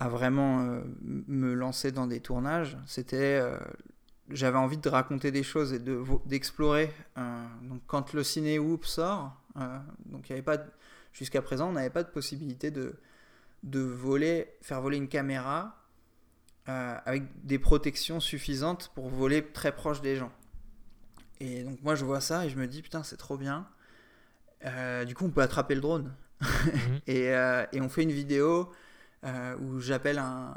[0.00, 3.58] vraiment euh, me lancer dans des tournages, c'était euh,
[4.28, 6.92] j'avais envie de raconter des choses et de d'explorer.
[7.18, 9.40] Euh, donc quand le ciné Whoop sort,
[10.06, 10.58] donc il y avait pas
[11.12, 12.96] jusqu'à présent on n'avait pas de possibilité de
[13.62, 15.82] de voler, faire voler une caméra
[16.66, 20.32] avec des protections suffisantes pour voler très proche des gens.
[21.38, 23.68] Et donc moi je vois ça et je me dis putain c'est trop bien.
[25.06, 26.12] du coup on peut attraper le drone.
[26.40, 27.00] Mhm.
[27.06, 28.72] et, euh, et, on fait une vidéo
[29.24, 30.54] euh, où j'appelle un,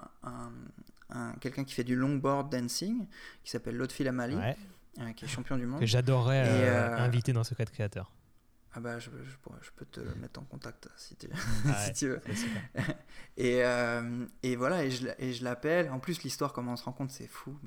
[1.09, 3.07] un, quelqu'un qui fait du longboard dancing,
[3.43, 4.37] qui s'appelle Lotfi Amali,
[4.99, 5.79] euh, qui est champion du monde.
[5.79, 6.69] Que j'adorerais
[6.99, 8.11] inviter dans Secret Créateur.
[8.73, 11.27] Ah bah je, je, peux te mettre en contact si tu,
[11.85, 12.21] si tu veux.
[13.37, 13.63] et,
[14.43, 15.89] et, voilà, et je, et je l'appelle.
[15.89, 17.57] En plus, l'histoire, comment on se rend compte, c'est fou.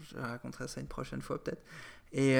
[0.00, 1.62] Je raconterai ça une prochaine fois peut-être.
[2.12, 2.32] Et,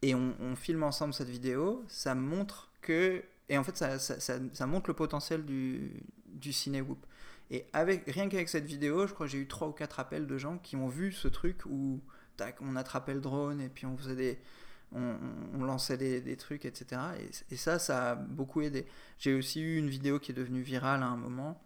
[0.00, 1.84] et on, on, filme ensemble cette vidéo.
[1.88, 7.04] Ça montre que et en fait, ça, montre le potentiel du, du ciné Whoop.
[7.50, 10.26] Et avec, rien qu'avec cette vidéo, je crois que j'ai eu 3 ou 4 appels
[10.26, 12.00] de gens qui ont vu ce truc où
[12.36, 14.38] tac, on attrapait le drone et puis on faisait des.
[14.92, 15.16] On,
[15.54, 17.00] on lançait des, des, trucs, etc.
[17.18, 18.86] Et, et, ça, ça a beaucoup aidé.
[19.18, 21.60] J'ai aussi eu une vidéo qui est devenue virale à un moment.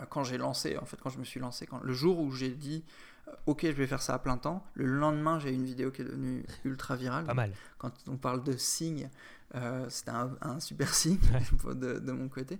[0.00, 2.32] Euh, quand j'ai lancé, en fait, quand je me suis lancé, quand, le jour où
[2.32, 2.84] j'ai dit
[3.30, 4.64] euh, ok, je vais faire ça à plein temps.
[4.74, 7.24] Le lendemain, j'ai une vidéo qui est devenue ultra virale.
[7.24, 7.52] Pas mal.
[7.78, 9.10] Quand on parle de signes,
[9.54, 11.18] euh, c'était un, super signe
[11.74, 12.58] de, mon côté.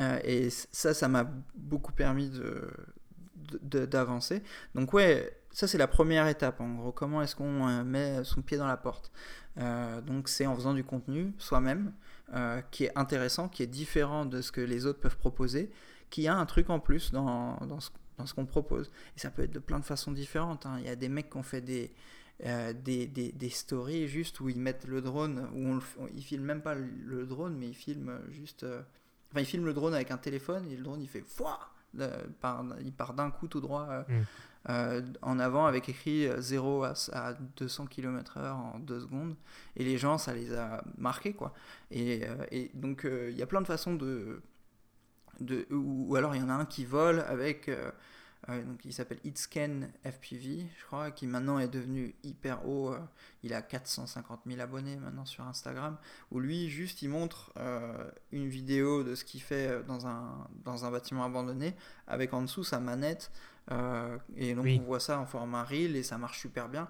[0.00, 4.42] Euh, et ça, ça m'a beaucoup permis de, d'avancer.
[4.74, 6.92] Donc ouais, ça c'est la première étape en gros.
[6.92, 9.12] Comment est-ce qu'on met son pied dans la porte?
[9.56, 11.92] Donc c'est en faisant du contenu soi-même
[12.72, 15.70] qui est intéressant, qui est différent de ce que les autres peuvent proposer,
[16.14, 18.88] qui a un truc en plus dans, dans ce, dans ce qu'on propose.
[19.16, 20.64] Et ça peut être de plein de façons différentes.
[20.64, 20.76] Hein.
[20.78, 21.92] Il y a des mecs qui ont fait des,
[22.46, 26.44] euh, des, des, des, stories juste où ils mettent le drone, où on, ils filment
[26.44, 28.62] même pas le drone, mais ils filment juste.
[28.62, 28.82] Euh,
[29.32, 31.58] enfin, ils filment le drone avec un téléphone et le drone il fait Fouah
[32.80, 34.04] il part d'un coup tout droit
[34.68, 35.12] euh, mm.
[35.22, 39.34] en avant avec écrit 0 à, à 200 km/h en 2 secondes.
[39.74, 41.54] Et les gens, ça les a marqués quoi.
[41.90, 44.40] Et, et donc, il y a plein de façons de.
[45.40, 47.70] De ou, alors il y en a un qui vole avec
[48.48, 52.90] donc il s'appelle Itscan FPV, je crois, qui maintenant est devenu hyper haut.
[52.90, 52.98] Euh,
[53.42, 55.96] il a 450 000 abonnés maintenant sur Instagram,
[56.30, 60.46] où lui, juste, il montre euh, une vidéo de ce qu'il fait euh, dans un,
[60.62, 61.74] dans un bâtiment abandonné,
[62.06, 63.30] avec en dessous sa manette.
[64.36, 66.86] et donc on voit ça en format reel et ça marche super bien.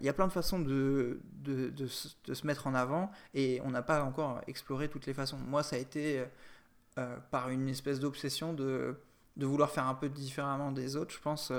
[0.00, 1.88] Il y a plein de façons de, de, de,
[2.26, 5.38] de se mettre en avant et on n'a pas encore exploré toutes les façons.
[5.38, 6.22] Moi, ça a été
[7.30, 8.96] par une espèce d'obsession de
[9.36, 11.52] de vouloir faire un peu différemment des autres, je pense,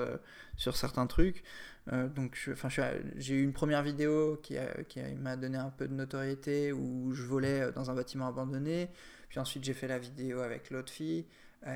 [0.55, 1.43] sur certains trucs.
[1.89, 4.55] donc, enfin, j'ai eu une première vidéo qui,
[4.87, 8.89] qui m'a donné un peu de notoriété où je volais dans un bâtiment abandonné.
[9.29, 11.25] Puis ensuite, j'ai fait la vidéo avec l'autre fille.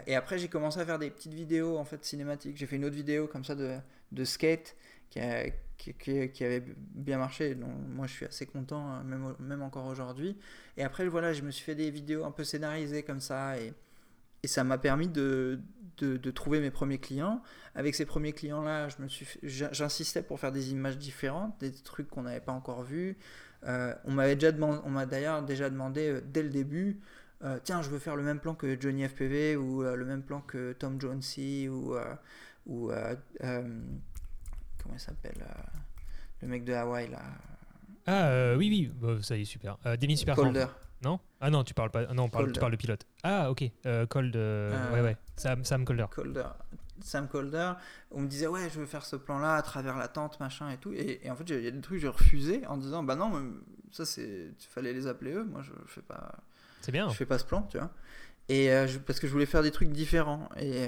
[0.07, 2.57] Et après, j'ai commencé à faire des petites vidéos en fait cinématiques.
[2.57, 3.77] J'ai fait une autre vidéo comme ça de,
[4.11, 4.75] de skate
[5.09, 5.19] qui,
[5.77, 7.55] qui, qui, avait bien marché.
[7.55, 10.37] Donc moi, je suis assez content, hein, même, même encore aujourd'hui.
[10.77, 13.59] Et après, voilà, je me suis fait des vidéos un peu scénarisées comme ça.
[13.59, 13.73] Et,
[14.43, 15.59] et ça m'a permis de,
[15.97, 17.41] de, trouver mes premiers clients.
[17.73, 18.87] Avec ces premiers clients-là,
[19.43, 23.17] j'insistais pour faire des images différentes, des trucs qu'on n'avait pas encore vus.
[23.65, 26.99] Euh, on on m'a d'ailleurs déjà demandé euh, dès le début,
[27.43, 30.41] euh, tiens, je veux faire le même plan que Johnny FPV ou le même plan
[30.41, 31.95] que Tom Jonesy ou
[32.65, 35.45] ou comment il s'appelle
[36.41, 37.21] Le mec de Hawaï, là.
[38.07, 39.77] Ah, euh, oui, oui, bah, ça y est, super.
[39.85, 40.67] Euh, Demi Super Colder.
[41.03, 41.19] Non?
[41.41, 42.05] Ah non, tu parles pas.
[42.13, 43.05] Non, parle, tu parles de pilote.
[43.23, 43.63] Ah, ok.
[43.85, 44.35] Euh, Cold.
[44.35, 45.17] Euh, ouais, ouais.
[45.35, 46.05] Sam, Sam Colder.
[46.11, 46.47] Colder.
[47.01, 47.73] Sam Colder,
[48.09, 50.69] on me disait ouais je veux faire ce plan là à travers la tente machin
[50.69, 53.03] et tout et, en fait il y a des trucs que j'ai refusé en disant
[53.03, 53.51] bah non
[53.91, 56.35] ça c'est il fallait les appeler eux moi je fais pas
[56.85, 57.09] c'est bien.
[57.09, 57.91] Je fais pas ce plan tu vois.
[58.47, 58.69] Et
[59.05, 60.49] parce que je voulais faire des trucs différents.
[60.57, 60.87] Et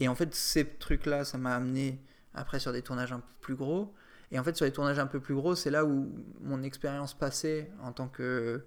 [0.00, 2.00] et en fait ces trucs là ça m'a amené
[2.34, 3.94] après sur des tournages un peu plus gros.
[4.34, 7.14] Et en fait, sur les tournages un peu plus gros, c'est là où mon expérience
[7.14, 8.64] passée en tant que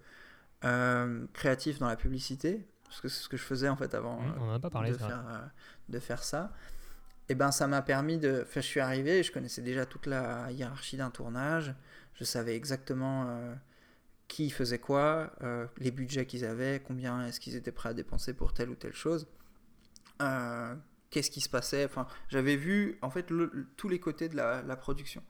[0.63, 4.19] euh, créatif dans la publicité, parce que c'est ce que je faisais en fait avant
[4.39, 5.39] on pas parlé, de, faire, euh,
[5.89, 6.53] de faire ça,
[7.27, 8.43] et ben ça m'a permis de.
[8.43, 11.75] Enfin, je suis arrivé, je connaissais déjà toute la hiérarchie d'un tournage,
[12.13, 13.53] je savais exactement euh,
[14.27, 15.31] qui faisait quoi,
[15.77, 18.93] les budgets qu'ils avaient, combien est-ce qu'ils étaient prêts à dépenser pour telle ou telle
[18.93, 19.27] chose
[21.09, 21.85] qu'est-ce qui se passait?
[21.85, 23.25] Enfin, j'avais vu en fait
[23.77, 25.23] tous les côtés de la, production.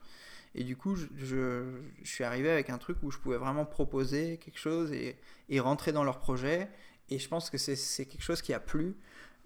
[0.54, 4.58] Et du coup, je, suis arrivé avec un truc où je pouvais vraiment proposer quelque
[4.58, 5.18] chose et,
[5.60, 6.68] rentrer dans leur projet.
[7.10, 8.96] Et je pense que c'est quelque chose qui a plu.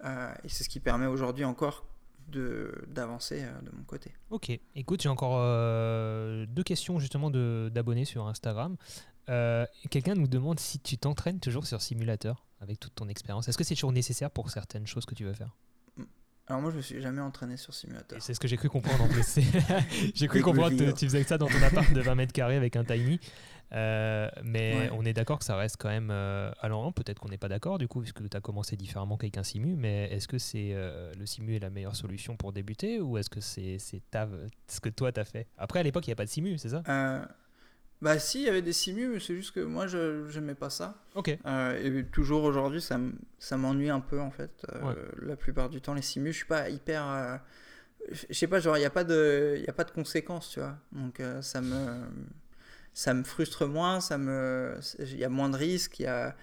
[0.03, 1.85] Euh, et c'est ce qui permet aujourd'hui encore
[2.27, 4.11] d'avancer euh, de, mon côté.
[4.31, 8.75] Ok, écoute, j'ai encore euh, deux questions justement d'abonnés sur Instagram.
[9.27, 13.47] Quelqu'un nous demande si tu t'entraînes toujours sur simulateur avec toute ton expérience.
[13.47, 15.55] Est-ce que c'est toujours nécessaire pour certaines choses que tu veux faire
[16.47, 18.21] alors moi je me suis jamais entraîné sur simulateur.
[18.21, 19.39] C'est ce que j'ai cru comprendre en plus.
[20.13, 22.75] j'ai cru comprendre que tu faisais ça dans ton appart de 20 mètres carrés avec
[22.75, 23.19] un tiny.
[23.73, 26.91] Euh, mais on est d'accord que ça reste quand même euh, allant.
[26.91, 29.75] Peut-être qu'on n'est pas d'accord du coup, puisque tu as commencé différemment qu'avec un simu.
[29.75, 33.29] Mais est-ce que c'est euh, le simu est la meilleure solution pour débuter ou est-ce
[33.29, 35.47] que c'est ce que toi tu as fait?
[35.57, 36.83] Après, à l'époque, il n'y a pas de simu, c'est ça?
[36.87, 37.25] Euh,
[38.03, 40.69] bah si, il y avait des simus, mais c'est juste que moi, je n'aimais pas
[40.69, 41.01] ça.
[41.15, 41.37] Ok.
[41.45, 44.65] Euh, et toujours aujourd'hui, ça m'ennuie un peu, en fait.
[44.73, 47.07] Euh, la plupart du temps, les simus, je suis pas hyper...
[47.07, 47.37] Euh,
[48.11, 50.59] je sais pas, genre, il n'y a, pas de, y a pas de conséquences, tu
[50.59, 50.77] vois.
[50.91, 52.03] Donc, ça me...
[52.93, 54.77] Ça me frustre moins, ça me...
[54.99, 56.35] Il y a moins de risques, il y a...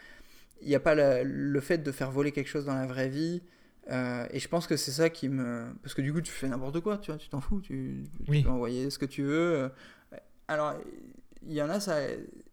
[0.74, 3.42] A pas le fait de faire voler quelque chose dans la vraie vie.
[3.86, 5.74] et je pense que c'est ça qui me.
[5.82, 8.42] Parce que du coup, tu fais n'importe quoi, tu vois, tu t'en fous, tu, tu
[8.42, 9.70] peux envoyer ce que tu veux.
[10.48, 10.74] Alors,
[11.46, 11.98] il y en a, ça.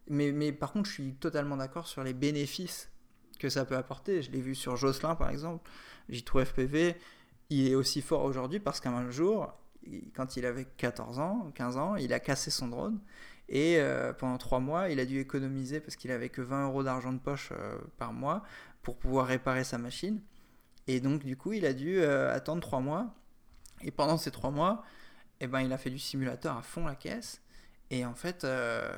[0.09, 2.89] Mais, mais par contre, je suis totalement d'accord sur les bénéfices
[3.39, 4.21] que ça peut apporter.
[4.21, 5.69] Je l'ai vu sur Jocelyn, par exemple.
[6.09, 6.95] J'ai trouvé FPV.
[7.49, 9.53] Il est aussi fort aujourd'hui parce qu'un jour,
[10.13, 12.99] quand il avait 14 ans, 15 ans, il a cassé son drone.
[13.49, 16.83] Et euh, pendant 3 mois, il a dû économiser parce qu'il avait que 20 euros
[16.83, 18.43] d'argent de poche euh, par mois
[18.81, 20.21] pour pouvoir réparer sa machine.
[20.87, 23.13] Et donc, du coup, il a dû euh, attendre 3 mois.
[23.81, 24.83] Et pendant ces 3 mois,
[25.39, 27.41] eh ben, il a fait du simulateur à fond la caisse.
[27.89, 28.93] Et en fait, euh,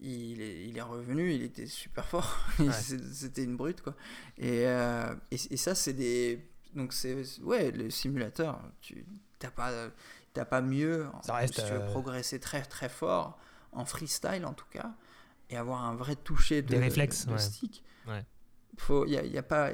[0.00, 2.38] il, est, il, est, revenu, il était super fort.
[2.72, 3.94] C'était une brute, quoi.
[4.38, 6.46] Et, euh, et, ça, c'est des.
[6.74, 7.22] Donc, c'est.
[7.42, 9.06] Ouais, le simulateur, tu
[9.42, 9.72] n'as pas,
[10.36, 11.06] as pas mieux.
[11.22, 13.38] Ça reste, si tu veux euh, progresser très, très fort,
[13.72, 14.92] en freestyle en tout cas,
[15.50, 17.82] et avoir un vrai toucher de, des réflexes, de, stick.
[18.76, 19.70] Faut, y a, y a pas...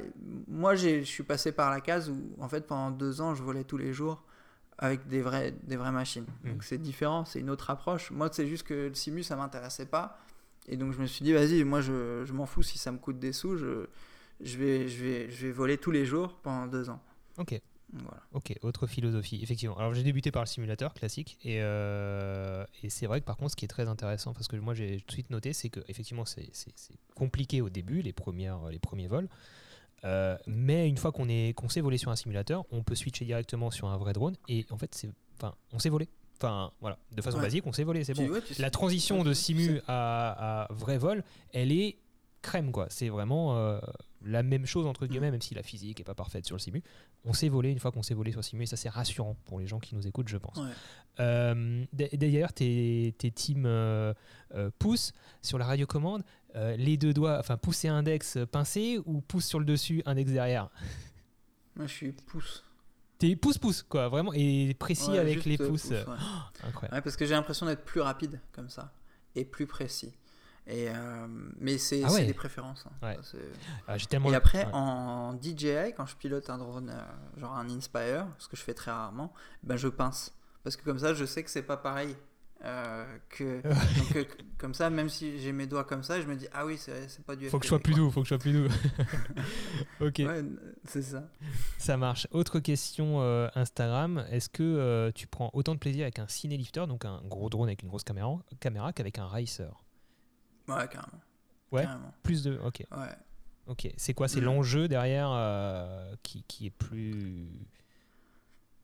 [0.46, 3.64] Moi, je suis passé par la case où, en fait, pendant deux ans, je volais
[3.64, 4.22] tous les jours
[4.80, 6.26] avec des, vrais, des vraies machines.
[6.42, 6.50] Mm.
[6.50, 8.10] Donc c'est différent, c'est une autre approche.
[8.10, 10.18] Moi, c'est juste que le simu, ça m'intéressait pas.
[10.66, 12.98] Et donc je me suis dit, vas-y, moi, je, je m'en fous si ça me
[12.98, 13.56] coûte des sous.
[13.56, 13.86] Je,
[14.40, 17.00] je, vais, je, vais, je vais voler tous les jours pendant deux ans.
[17.38, 17.60] Ok.
[17.92, 18.22] Voilà.
[18.32, 19.76] Ok, autre philosophie, effectivement.
[19.76, 23.50] Alors j'ai débuté par le simulateur classique et, euh, et c'est vrai que par contre
[23.50, 25.80] ce qui est très intéressant, parce que moi j'ai tout de suite noté, c'est que
[25.88, 26.52] effectivement c'est
[27.16, 29.28] compliqué au début, les, premières, les premiers vols.
[30.04, 33.70] Euh, mais une fois qu'on qu'on sait voler sur un simulateur, on peut switcher directement
[33.70, 36.08] sur un vrai drone et en fait, c'est, enfin, on sait voler.
[36.38, 38.26] Enfin, voilà, de façon basique, on sait voler, c'est bon.
[38.58, 41.22] la transition de simu à, à, vrai vol,
[41.52, 41.98] elle est
[42.40, 42.86] crème, quoi.
[42.88, 43.78] C'est vraiment euh,
[44.24, 45.32] la même chose entre guillemets, mm.
[45.32, 46.82] même si la physique est pas parfaite sur le simu.
[47.24, 49.36] On sait voler une fois qu'on sait voler sur le simu et ça c'est rassurant
[49.44, 50.60] pour les gens qui nous écoutent, je pense.
[51.18, 53.68] Euh, d'ailleurs, tes, tes teams
[54.78, 55.12] poussent
[55.42, 56.24] sur la radiocommande.
[56.56, 60.68] Euh, les deux doigts, enfin pousser index pincé ou pouce sur le dessus, index derrière?
[61.76, 62.64] Moi, je suis pouce.
[63.18, 65.88] T'es pouce-pouce, quoi, vraiment, et précis Ouais, avec les euh, pouces.
[65.88, 66.16] pouce, ouais.
[66.66, 67.02] Incroyable.
[67.02, 68.92] Parce que j'ai l'impression d'être plus rapide comme ça
[69.34, 70.14] et plus précis.
[70.72, 71.26] Et euh,
[71.58, 72.24] mais c'est Ah ouais.
[72.26, 72.86] des préférences.
[72.86, 73.06] hein.
[73.06, 73.18] Ouais.
[73.22, 74.70] Ça, tellement Et après, ouais.
[74.72, 78.74] en DJI, quand je pilote un drone, euh, genre un Inspire, ce que je fais
[78.74, 79.32] très rarement,
[79.64, 80.32] ben je pince.
[80.62, 82.14] Parce que comme ça, je sais que c'est pas pareil.
[82.64, 83.62] euh, que,
[83.98, 84.24] donc, euh,
[84.58, 87.24] comme ça, même si j'ai mes doigts comme ça, je me dis, ah oui, c'est
[87.24, 88.02] pas du Faut que je sois plus quoi.
[88.02, 88.68] doux, faut que je sois plus doux.
[90.00, 90.22] ok,
[90.84, 91.24] c'est ça.
[91.78, 92.28] ça marche.
[92.32, 94.24] Autre question euh, Instagram.
[94.30, 97.68] Est-ce que euh, tu prends autant de plaisir avec un ciné-lifter, donc un gros drone
[97.68, 99.72] avec une grosse caméra, caméra qu'avec un racer
[100.76, 101.20] Ouais, carrément.
[101.72, 101.82] Ouais.
[101.84, 102.14] Carrément.
[102.22, 102.58] Plus de.
[102.64, 103.16] Ok, Ouais.
[103.66, 103.88] ok.
[103.96, 104.44] C'est quoi C'est Mm.
[104.44, 107.48] l'enjeu derrière euh, qui, qui est plus.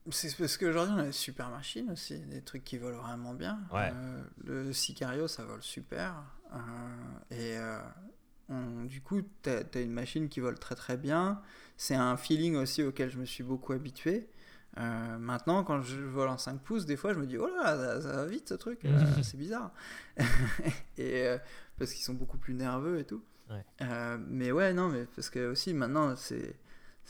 [0.09, 3.59] C'est parce qu'aujourd'hui, on a des super machines aussi, des trucs qui volent vraiment bien.
[3.73, 3.91] Ouais.
[3.93, 6.13] Euh, le Sicario, ça vole super.
[6.53, 6.57] Euh,
[7.31, 7.57] et
[8.47, 11.41] on- du coup, tu as, une machine qui vole très très bien.
[11.75, 14.29] C'est un feeling aussi auquel je me suis beaucoup habitué.
[14.77, 17.75] Euh, maintenant, quand je vole en 5 pouces, des fois, je me dis, oh là,
[17.75, 19.71] ça, ça va vite ce truc, euh, c'est bizarre.
[20.97, 21.37] et euh,
[21.77, 23.23] parce qu'ils sont beaucoup plus nerveux et tout.
[23.49, 23.65] Ouais.
[23.81, 26.55] Euh, mais ouais, non, mais parce que aussi maintenant, c'est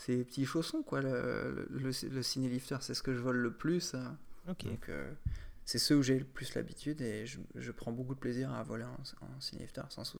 [0.06, 1.02] les petits chaussons, quoi.
[1.02, 3.94] Le, le, le, le ciné-lifter, c'est ce que je vole le plus.
[4.70, 5.12] Donc, euh,
[5.66, 8.62] c'est ceux où j'ai le plus l'habitude et je, je prends beaucoup de plaisir à
[8.62, 10.16] voler en, en ciné-lifter, sans, sou-